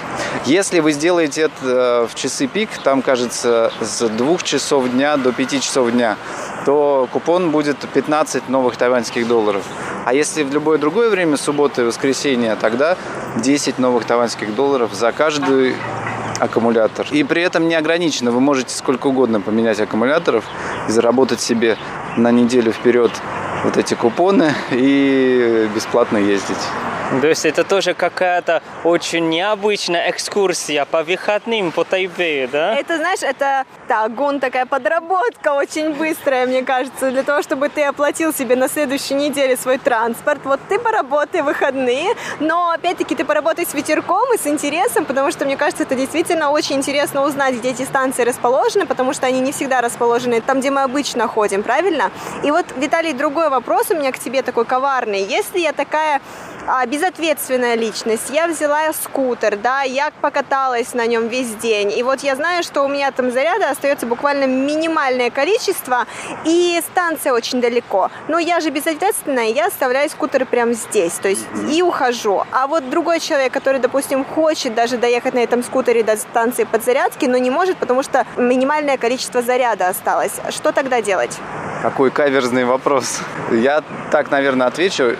[0.45, 5.31] Если вы сделаете это э, в часы пик, там, кажется, с двух часов дня до
[5.31, 6.17] 5 часов дня,
[6.65, 9.63] то купон будет 15 новых тайваньских долларов.
[10.05, 12.97] А если в любое другое время, суббота и воскресенье, тогда
[13.37, 15.75] 10 новых тайваньских долларов за каждый
[16.39, 17.07] аккумулятор.
[17.11, 18.31] И при этом не ограничено.
[18.31, 20.43] Вы можете сколько угодно поменять аккумуляторов
[20.89, 21.77] и заработать себе
[22.17, 23.11] на неделю вперед
[23.63, 26.57] вот эти купоны и бесплатно ездить.
[27.21, 32.75] То есть это тоже какая-то очень необычная экскурсия по выходным по Тайбэю, да?
[32.75, 34.11] Это, знаешь, это так,
[34.41, 39.55] такая подработка очень быстрая, мне кажется, для того, чтобы ты оплатил себе на следующей неделе
[39.57, 40.41] свой транспорт.
[40.43, 45.45] Вот ты поработай выходные, но опять-таки ты поработай с ветерком и с интересом, потому что,
[45.45, 49.51] мне кажется, это действительно очень интересно узнать, где эти станции расположены, потому что они не
[49.51, 52.11] всегда расположены там, где мы обычно ходим, правильно?
[52.43, 55.23] И вот, Виталий, другой вопрос у меня к тебе такой коварный.
[55.23, 56.21] Если я такая
[56.65, 58.29] а, безответственная личность.
[58.29, 61.91] Я взяла скутер, да, я покаталась на нем весь день.
[61.91, 66.05] И вот я знаю, что у меня там заряда остается буквально минимальное количество,
[66.45, 68.09] и станция очень далеко.
[68.29, 72.43] Но я же безответственная, я оставляю скутер прямо здесь, то есть и ухожу.
[72.51, 77.25] А вот другой человек, который, допустим, хочет даже доехать на этом скутере до станции подзарядки,
[77.25, 80.33] но не может, потому что минимальное количество заряда осталось.
[80.51, 81.37] Что тогда делать?
[81.81, 83.19] Какой каверзный вопрос.
[83.51, 85.17] Я так, наверное, отвечу.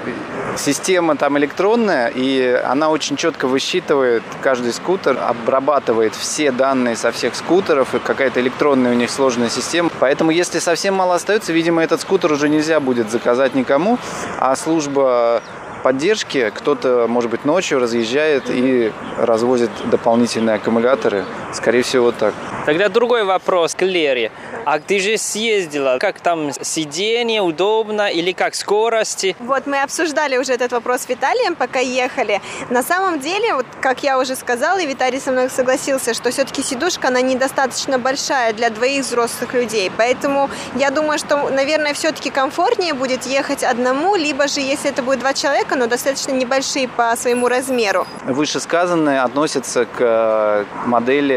[0.56, 1.36] Система там
[1.74, 8.00] электронная, и она очень четко высчитывает каждый скутер, обрабатывает все данные со всех скутеров, и
[8.00, 9.90] какая-то электронная у них сложная система.
[10.00, 13.98] Поэтому, если совсем мало остается, видимо, этот скутер уже нельзя будет заказать никому,
[14.40, 15.42] а служба
[15.84, 16.52] поддержки.
[16.56, 21.26] Кто-то, может быть, ночью разъезжает и развозит дополнительные аккумуляторы.
[21.54, 22.34] Скорее всего, так.
[22.66, 24.32] Тогда другой вопрос к Лере.
[24.66, 29.36] А ты же съездила, как там сиденье, удобно или как скорости?
[29.40, 32.42] Вот мы обсуждали уже этот вопрос с Виталием, пока ехали.
[32.70, 36.64] На самом деле, вот как я уже сказала, и Виталий со мной согласился, что все-таки
[36.64, 39.92] сидушка, она недостаточно большая для двоих взрослых людей.
[39.98, 45.20] Поэтому я думаю, что, наверное, все-таки комфортнее будет ехать одному, либо же, если это будет
[45.20, 48.08] два человека, но достаточно небольшие по своему размеру.
[48.26, 50.66] Вышесказанное относится к э,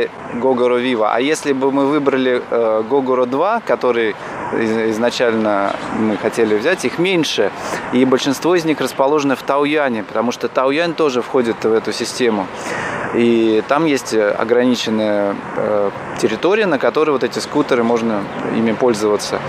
[0.07, 1.11] модели Gogoro Viva.
[1.13, 4.15] А если бы мы выбрали э, Gogoro 2, который
[4.91, 7.51] изначально мы хотели взять, их меньше.
[7.93, 12.47] И большинство из них расположены в Тауяне, потому что Тауян тоже входит в эту систему.
[13.15, 15.91] И там есть ограниченная э,
[16.21, 18.23] территория, на которой вот эти скутеры можно
[18.57, 19.41] ими пользоваться.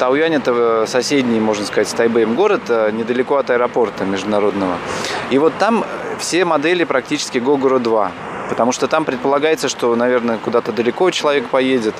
[0.00, 4.74] Тауян это соседний, можно сказать, с Тайбэем город, э, недалеко от аэропорта международного.
[5.30, 5.84] И вот там
[6.18, 8.10] все модели практически Гогуро 2.
[8.48, 11.94] Потому что там предполагается, что, наверное, куда-то далеко человек поедет.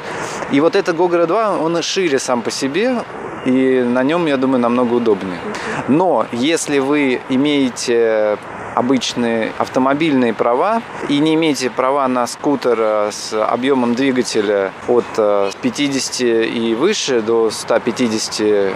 [0.52, 3.02] И вот этот Гогора 2, он шире сам по себе,
[3.46, 5.38] и на нем, я думаю, намного удобнее.
[5.88, 8.38] Но если вы имеете
[8.74, 15.04] обычные автомобильные права и не имеете права на скутер э, с объемом двигателя от
[15.62, 18.74] 50 э, и выше до 150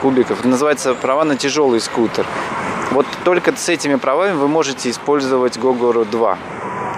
[0.00, 0.44] кубиков.
[0.44, 2.26] Называется права на тяжелый скутер.
[2.94, 6.38] Вот только с этими правами вы можете использовать Гогору 2.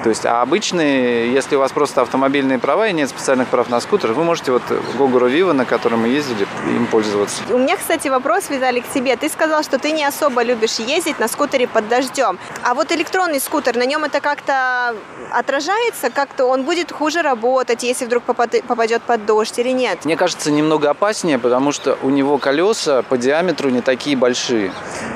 [0.05, 3.81] То есть, а обычные, если у вас просто автомобильные права и нет специальных прав на
[3.81, 4.63] скутер, вы можете вот
[4.99, 7.43] Гогуру Вива, на котором мы ездили, им пользоваться.
[7.49, 9.17] У меня, кстати, вопрос, Виталий, к тебе.
[9.17, 12.39] Ты сказал, что ты не особо любишь ездить на скутере под дождем.
[12.63, 14.95] А вот электронный скутер, на нем это как-то
[15.39, 16.11] отражается?
[16.11, 20.05] Как-то он будет хуже работать, если вдруг попадет под дождь или нет?
[20.05, 24.73] Мне кажется, немного опаснее, потому что у него колеса по диаметру не такие большие.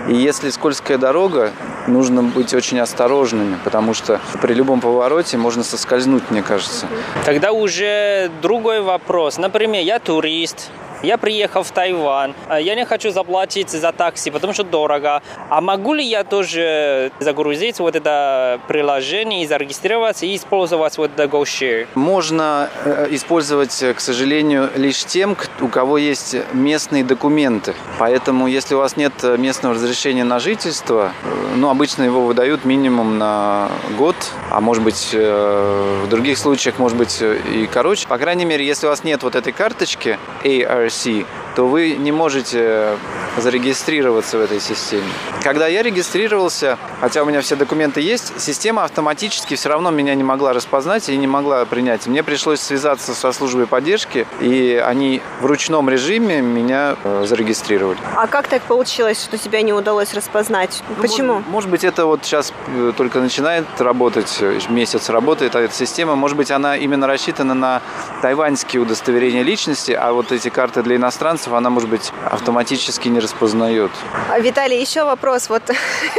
[0.09, 1.53] И если скользкая дорога,
[1.87, 6.87] нужно быть очень осторожными, потому что при любом повороте можно соскользнуть, мне кажется.
[7.25, 9.39] Тогда уже другой вопрос.
[9.39, 10.69] Например, я турист,
[11.03, 15.23] я приехал в Тайвань, а я не хочу заплатить за такси, потому что дорого.
[15.49, 21.25] А могу ли я тоже загрузить вот это приложение и зарегистрироваться и использовать вот это
[21.25, 21.87] GoShare?
[21.95, 27.75] Можно э, использовать, к сожалению, лишь тем, у кого есть местные документы.
[27.99, 33.19] Поэтому, если у вас нет местного разрешения на жительство, э, ну, обычно его выдают минимум
[33.19, 34.17] на год,
[34.51, 38.07] а может быть, э, в других случаях, может быть, и короче.
[38.07, 41.40] По крайней мере, если у вас нет вот этой карточки AR See.
[41.55, 42.97] То вы не можете
[43.37, 45.05] зарегистрироваться в этой системе.
[45.43, 50.25] Когда я регистрировался, хотя у меня все документы есть, система автоматически все равно меня не
[50.25, 52.07] могла распознать и не могла принять.
[52.07, 57.99] Мне пришлось связаться со службой поддержки, и они в ручном режиме меня э, зарегистрировали.
[58.17, 60.83] А как так получилось, что тебя не удалось распознать?
[60.89, 61.35] Ну, Почему?
[61.35, 66.17] Может, может быть, это вот сейчас э, только начинает работать, э, месяц работает эта система.
[66.17, 67.83] Может быть, она именно рассчитана на
[68.23, 73.91] тайваньские удостоверения личности, а вот эти карты для иностранцев, она, может быть, автоматически не распознает.
[74.31, 75.49] А, Виталий, еще вопрос.
[75.49, 75.63] Вот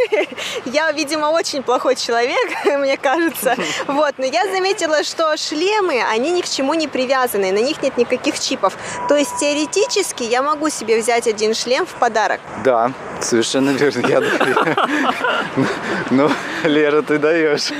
[0.65, 3.55] я, видимо, очень плохой человек, мне кажется.
[3.87, 7.97] Вот, но я заметила, что шлемы, они ни к чему не привязаны, на них нет
[7.97, 8.73] никаких чипов.
[9.07, 12.39] То есть теоретически я могу себе взять один шлем в подарок.
[12.63, 14.07] Да, совершенно верно.
[14.07, 14.21] Я
[16.09, 16.29] Ну,
[16.63, 17.71] Лера, ты даешь.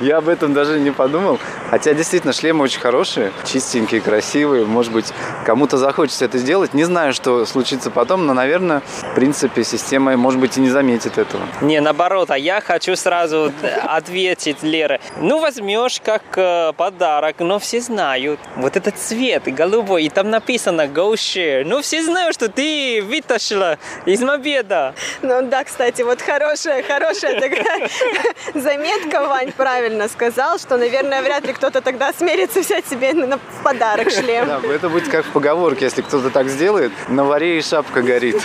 [0.00, 1.38] Я об этом даже не подумал.
[1.70, 4.64] Хотя действительно шлемы очень хорошие, чистенькие, красивые.
[4.64, 5.12] Может быть,
[5.44, 6.74] кому-то захочется это сделать.
[6.74, 11.18] Не знаю, что случится потом но, наверное, в принципе, система, может быть, и не заметит
[11.18, 11.42] этого.
[11.60, 13.52] Не, наоборот, а я хочу сразу
[13.84, 15.00] ответить, Лера.
[15.16, 18.40] Ну, возьмешь как э, подарок, но все знают.
[18.56, 21.64] Вот этот цвет голубой, и там написано Go Share.
[21.64, 24.94] Ну, все знают, что ты вытащила из мобеда.
[25.22, 27.88] Ну да, кстати, вот хорошая, хорошая такая
[28.54, 34.10] заметка, Вань правильно сказал, что, наверное, вряд ли кто-то тогда смерится взять себе в подарок
[34.10, 34.46] шлем.
[34.46, 38.40] Да, это будет как в поговорке, если кто-то так сделает, на варе и шапка горит.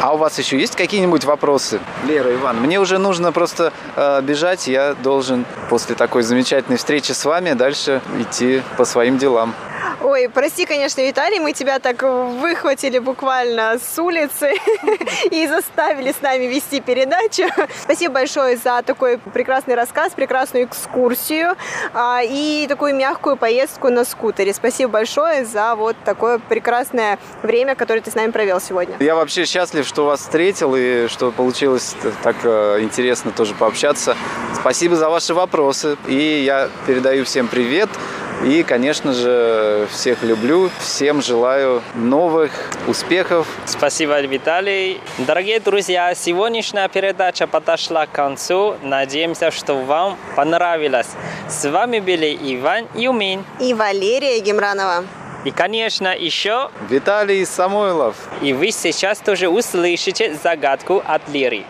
[0.00, 1.80] А у вас еще есть какие-нибудь вопросы?
[2.06, 4.68] Лера, Иван, мне уже нужно просто э, бежать.
[4.68, 9.54] Я должен после такой замечательной встречи с вами дальше идти по своим делам.
[10.00, 14.54] Ой, прости, конечно, Виталий, мы тебя так выхватили буквально с улицы
[15.30, 17.44] и заставили с нами вести передачу.
[17.82, 21.56] Спасибо большое за такой прекрасный рассказ, прекрасную экскурсию
[21.92, 24.52] а, и такую мягкую поездку на скутере.
[24.52, 28.96] Спасибо большое за вот такое прекрасное время, которое ты с нами провел сегодня.
[29.00, 34.16] Я вообще счастлив, что вас встретил и что получилось так э, интересно тоже пообщаться.
[34.54, 35.96] Спасибо за ваши вопросы.
[36.06, 37.88] И я передаю всем привет.
[38.44, 42.50] И, конечно же, всех люблю, всем желаю новых
[42.86, 43.46] успехов.
[43.66, 45.00] Спасибо, Виталий.
[45.18, 48.76] Дорогие друзья, сегодняшняя передача подошла к концу.
[48.82, 51.08] Надеемся, что вам понравилось.
[51.48, 55.04] С вами были Иван Юмин и Валерия Гемранова.
[55.44, 58.14] И, конечно, еще Виталий Самойлов.
[58.42, 61.64] И вы сейчас тоже услышите загадку от Лиры.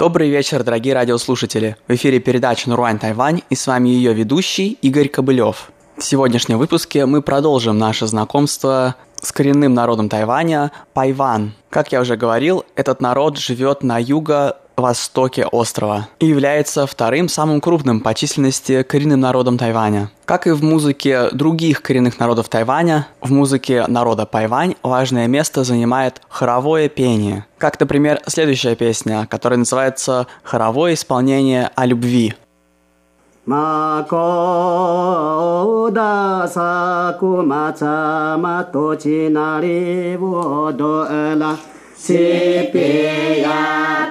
[0.00, 1.76] Добрый вечер, дорогие радиослушатели.
[1.86, 5.70] В эфире передача «Нуруань Тайвань» и с вами ее ведущий Игорь Кобылев.
[5.98, 11.52] В сегодняшнем выпуске мы продолжим наше знакомство с коренным народом Тайваня– Пайван.
[11.68, 17.61] Как я уже говорил, этот народ живет на юго востоке острова и является вторым самым
[17.61, 20.11] крупным по численности коренным народом Тайваня.
[20.25, 26.21] Как и в музыке других коренных народов Тайваня, в музыке народа Пайвань важное место занимает
[26.27, 27.45] хоровое пение.
[27.57, 32.35] Как, например, следующая песня, которая называется «Хоровое исполнение о любви».
[33.47, 41.55] まこださくまちゃまとちなりをどら
[42.00, 44.08] se pega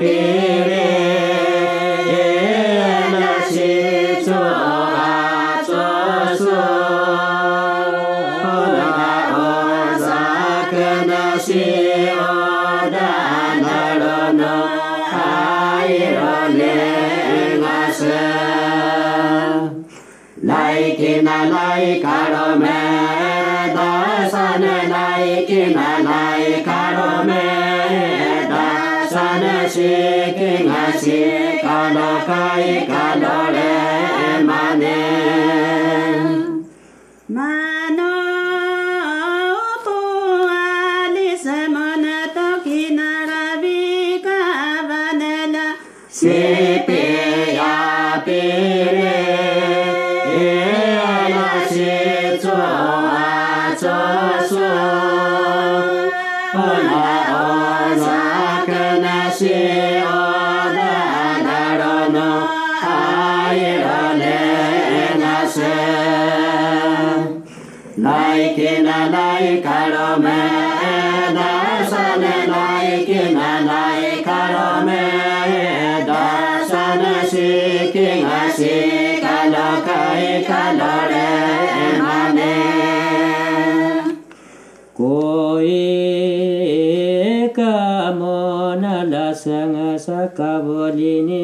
[90.06, 91.44] sakavoline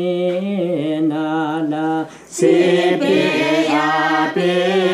[1.12, 3.18] nala sepe
[3.68, 4.85] ape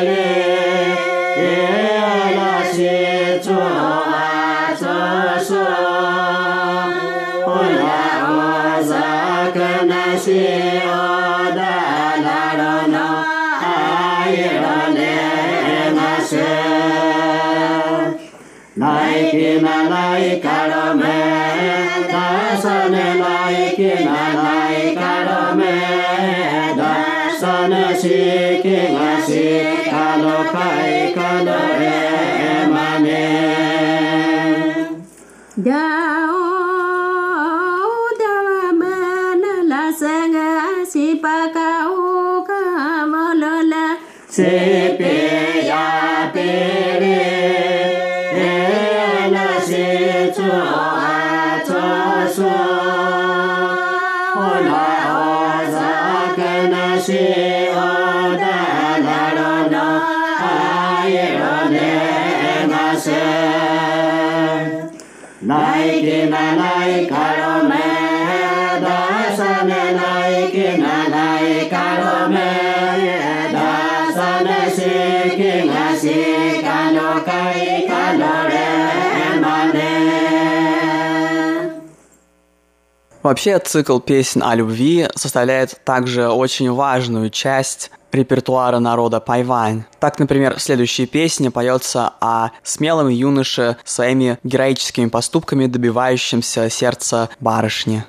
[83.24, 89.85] Вообще, цикл песен о любви составляет также очень важную часть репертуара народа Пайвань.
[90.01, 98.05] Так, например, в следующей песне поется о смелом юноше своими героическими поступками, добивающимся сердца барышни.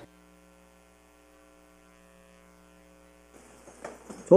[4.29, 4.35] そ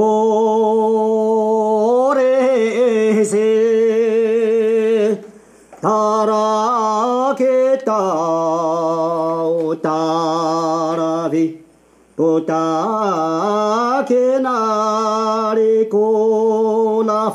[2.15, 5.17] れせ
[5.83, 7.99] たらけた
[9.43, 11.65] おたらび
[12.17, 15.24] とたけな
[15.56, 17.32] れこな。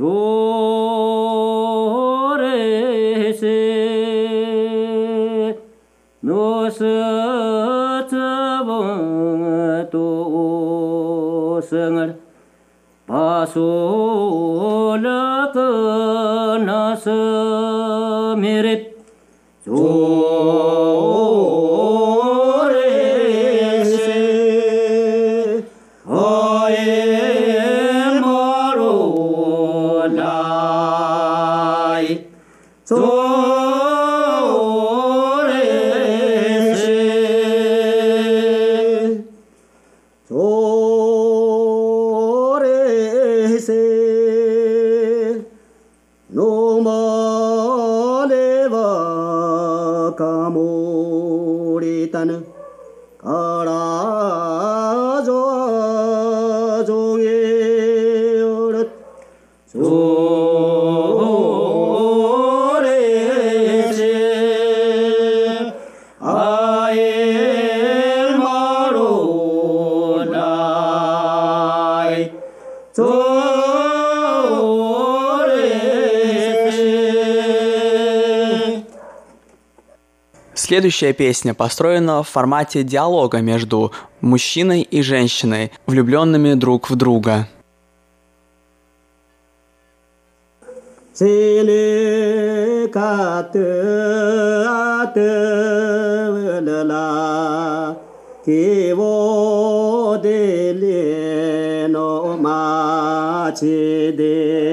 [0.00, 0.29] そ
[80.70, 83.90] Следующая песня построена в формате диалога между
[84.20, 87.48] мужчиной и женщиной, влюбленными друг в друга.
[103.60, 104.69] Yeah.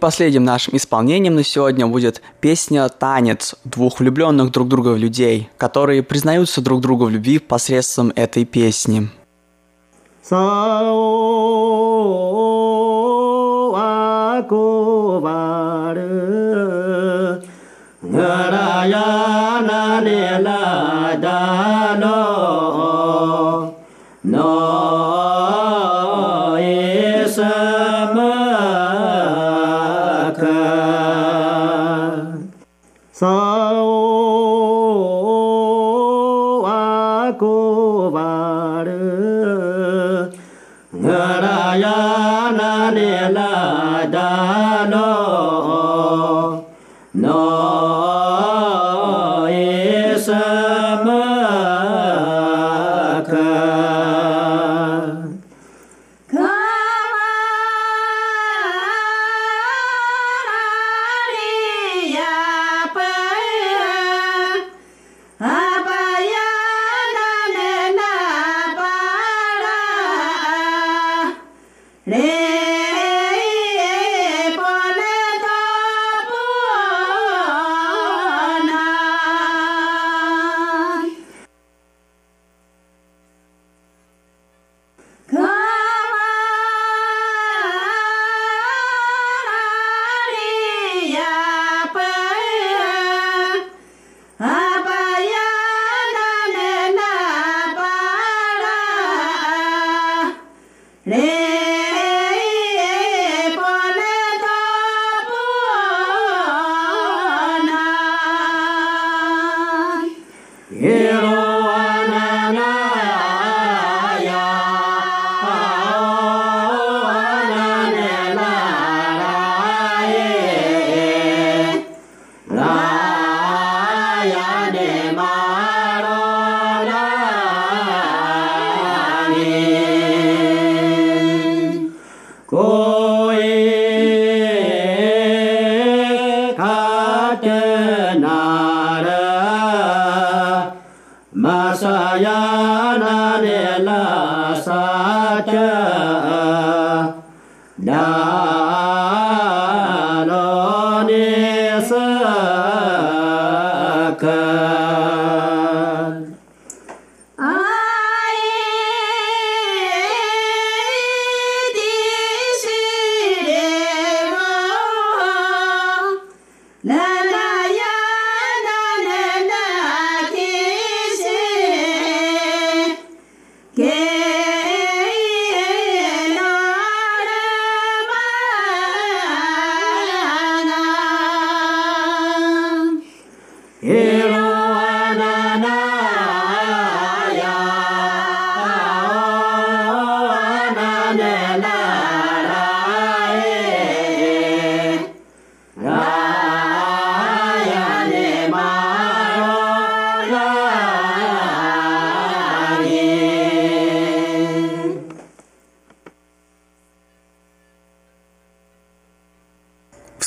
[0.00, 6.60] Последним нашим исполнением на сегодня будет песня «Танец» двух влюбленных друг друга людей, которые признаются
[6.60, 9.08] друг другу в любви посредством этой песни.
[10.22, 10.28] В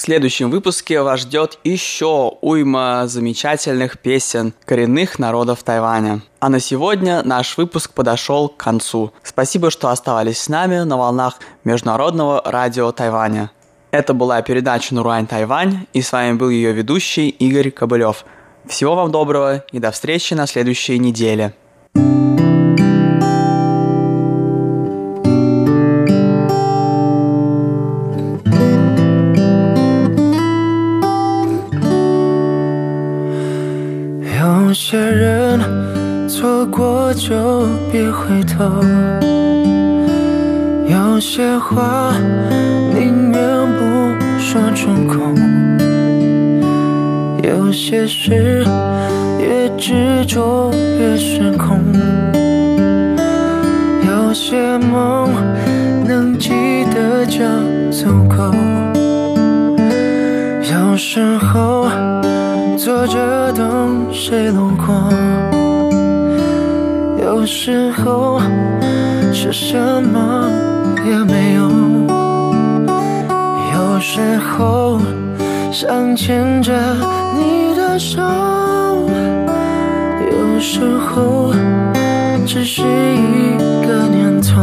[0.04, 6.22] следующем выпуске вас ждет еще уйма замечательных песен коренных народов Тайваня.
[6.42, 9.14] А на сегодня наш выпуск подошел к концу.
[9.24, 13.52] Спасибо, что оставались с нами на волнах Международного радио Тайваня.
[13.92, 18.26] Это была передача «Нуруань Тайвань», и с вами был ее ведущий Игорь Кобылев.
[18.66, 21.54] Всего вам доброго и до встречи на следующей неделе.
[36.66, 38.64] 过就别回头。
[40.88, 42.14] 有些话
[42.94, 43.40] 宁愿
[43.78, 45.20] 不说出口，
[47.44, 48.66] 有些事
[49.40, 51.80] 越执着越失控，
[54.08, 55.30] 有些梦
[56.06, 56.52] 能记
[56.94, 57.40] 得就
[57.92, 58.52] 足够。
[60.62, 61.88] 有时候
[62.78, 65.53] 坐着等谁路过。
[67.46, 68.40] 时候
[69.34, 70.50] 是什么
[71.06, 71.70] 也没有
[73.74, 75.00] 有时候
[75.72, 76.74] 想牵着
[77.36, 78.22] 你的手
[80.32, 81.54] 有时候
[82.46, 84.62] 只是一个念头。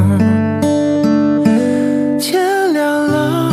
[2.19, 3.53] 天亮了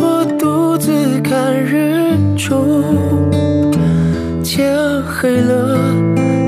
[0.00, 2.82] 我独自看日出
[4.42, 5.78] 天黑了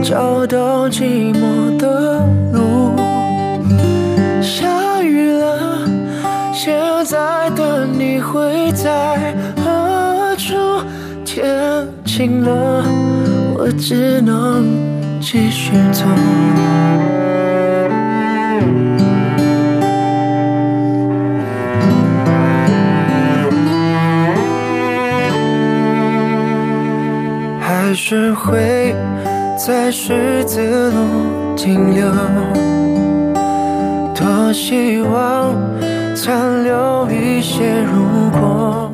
[0.02, 1.61] 找到寂寞。
[8.32, 10.54] 会在何处？
[11.22, 12.82] 天晴了，
[13.58, 14.64] 我只能
[15.20, 16.06] 继续走。
[27.60, 28.94] 还是会
[29.58, 32.10] 在十字路停留，
[34.14, 35.54] 多希望
[36.14, 37.82] 残留一些
[38.32, 38.91] 过。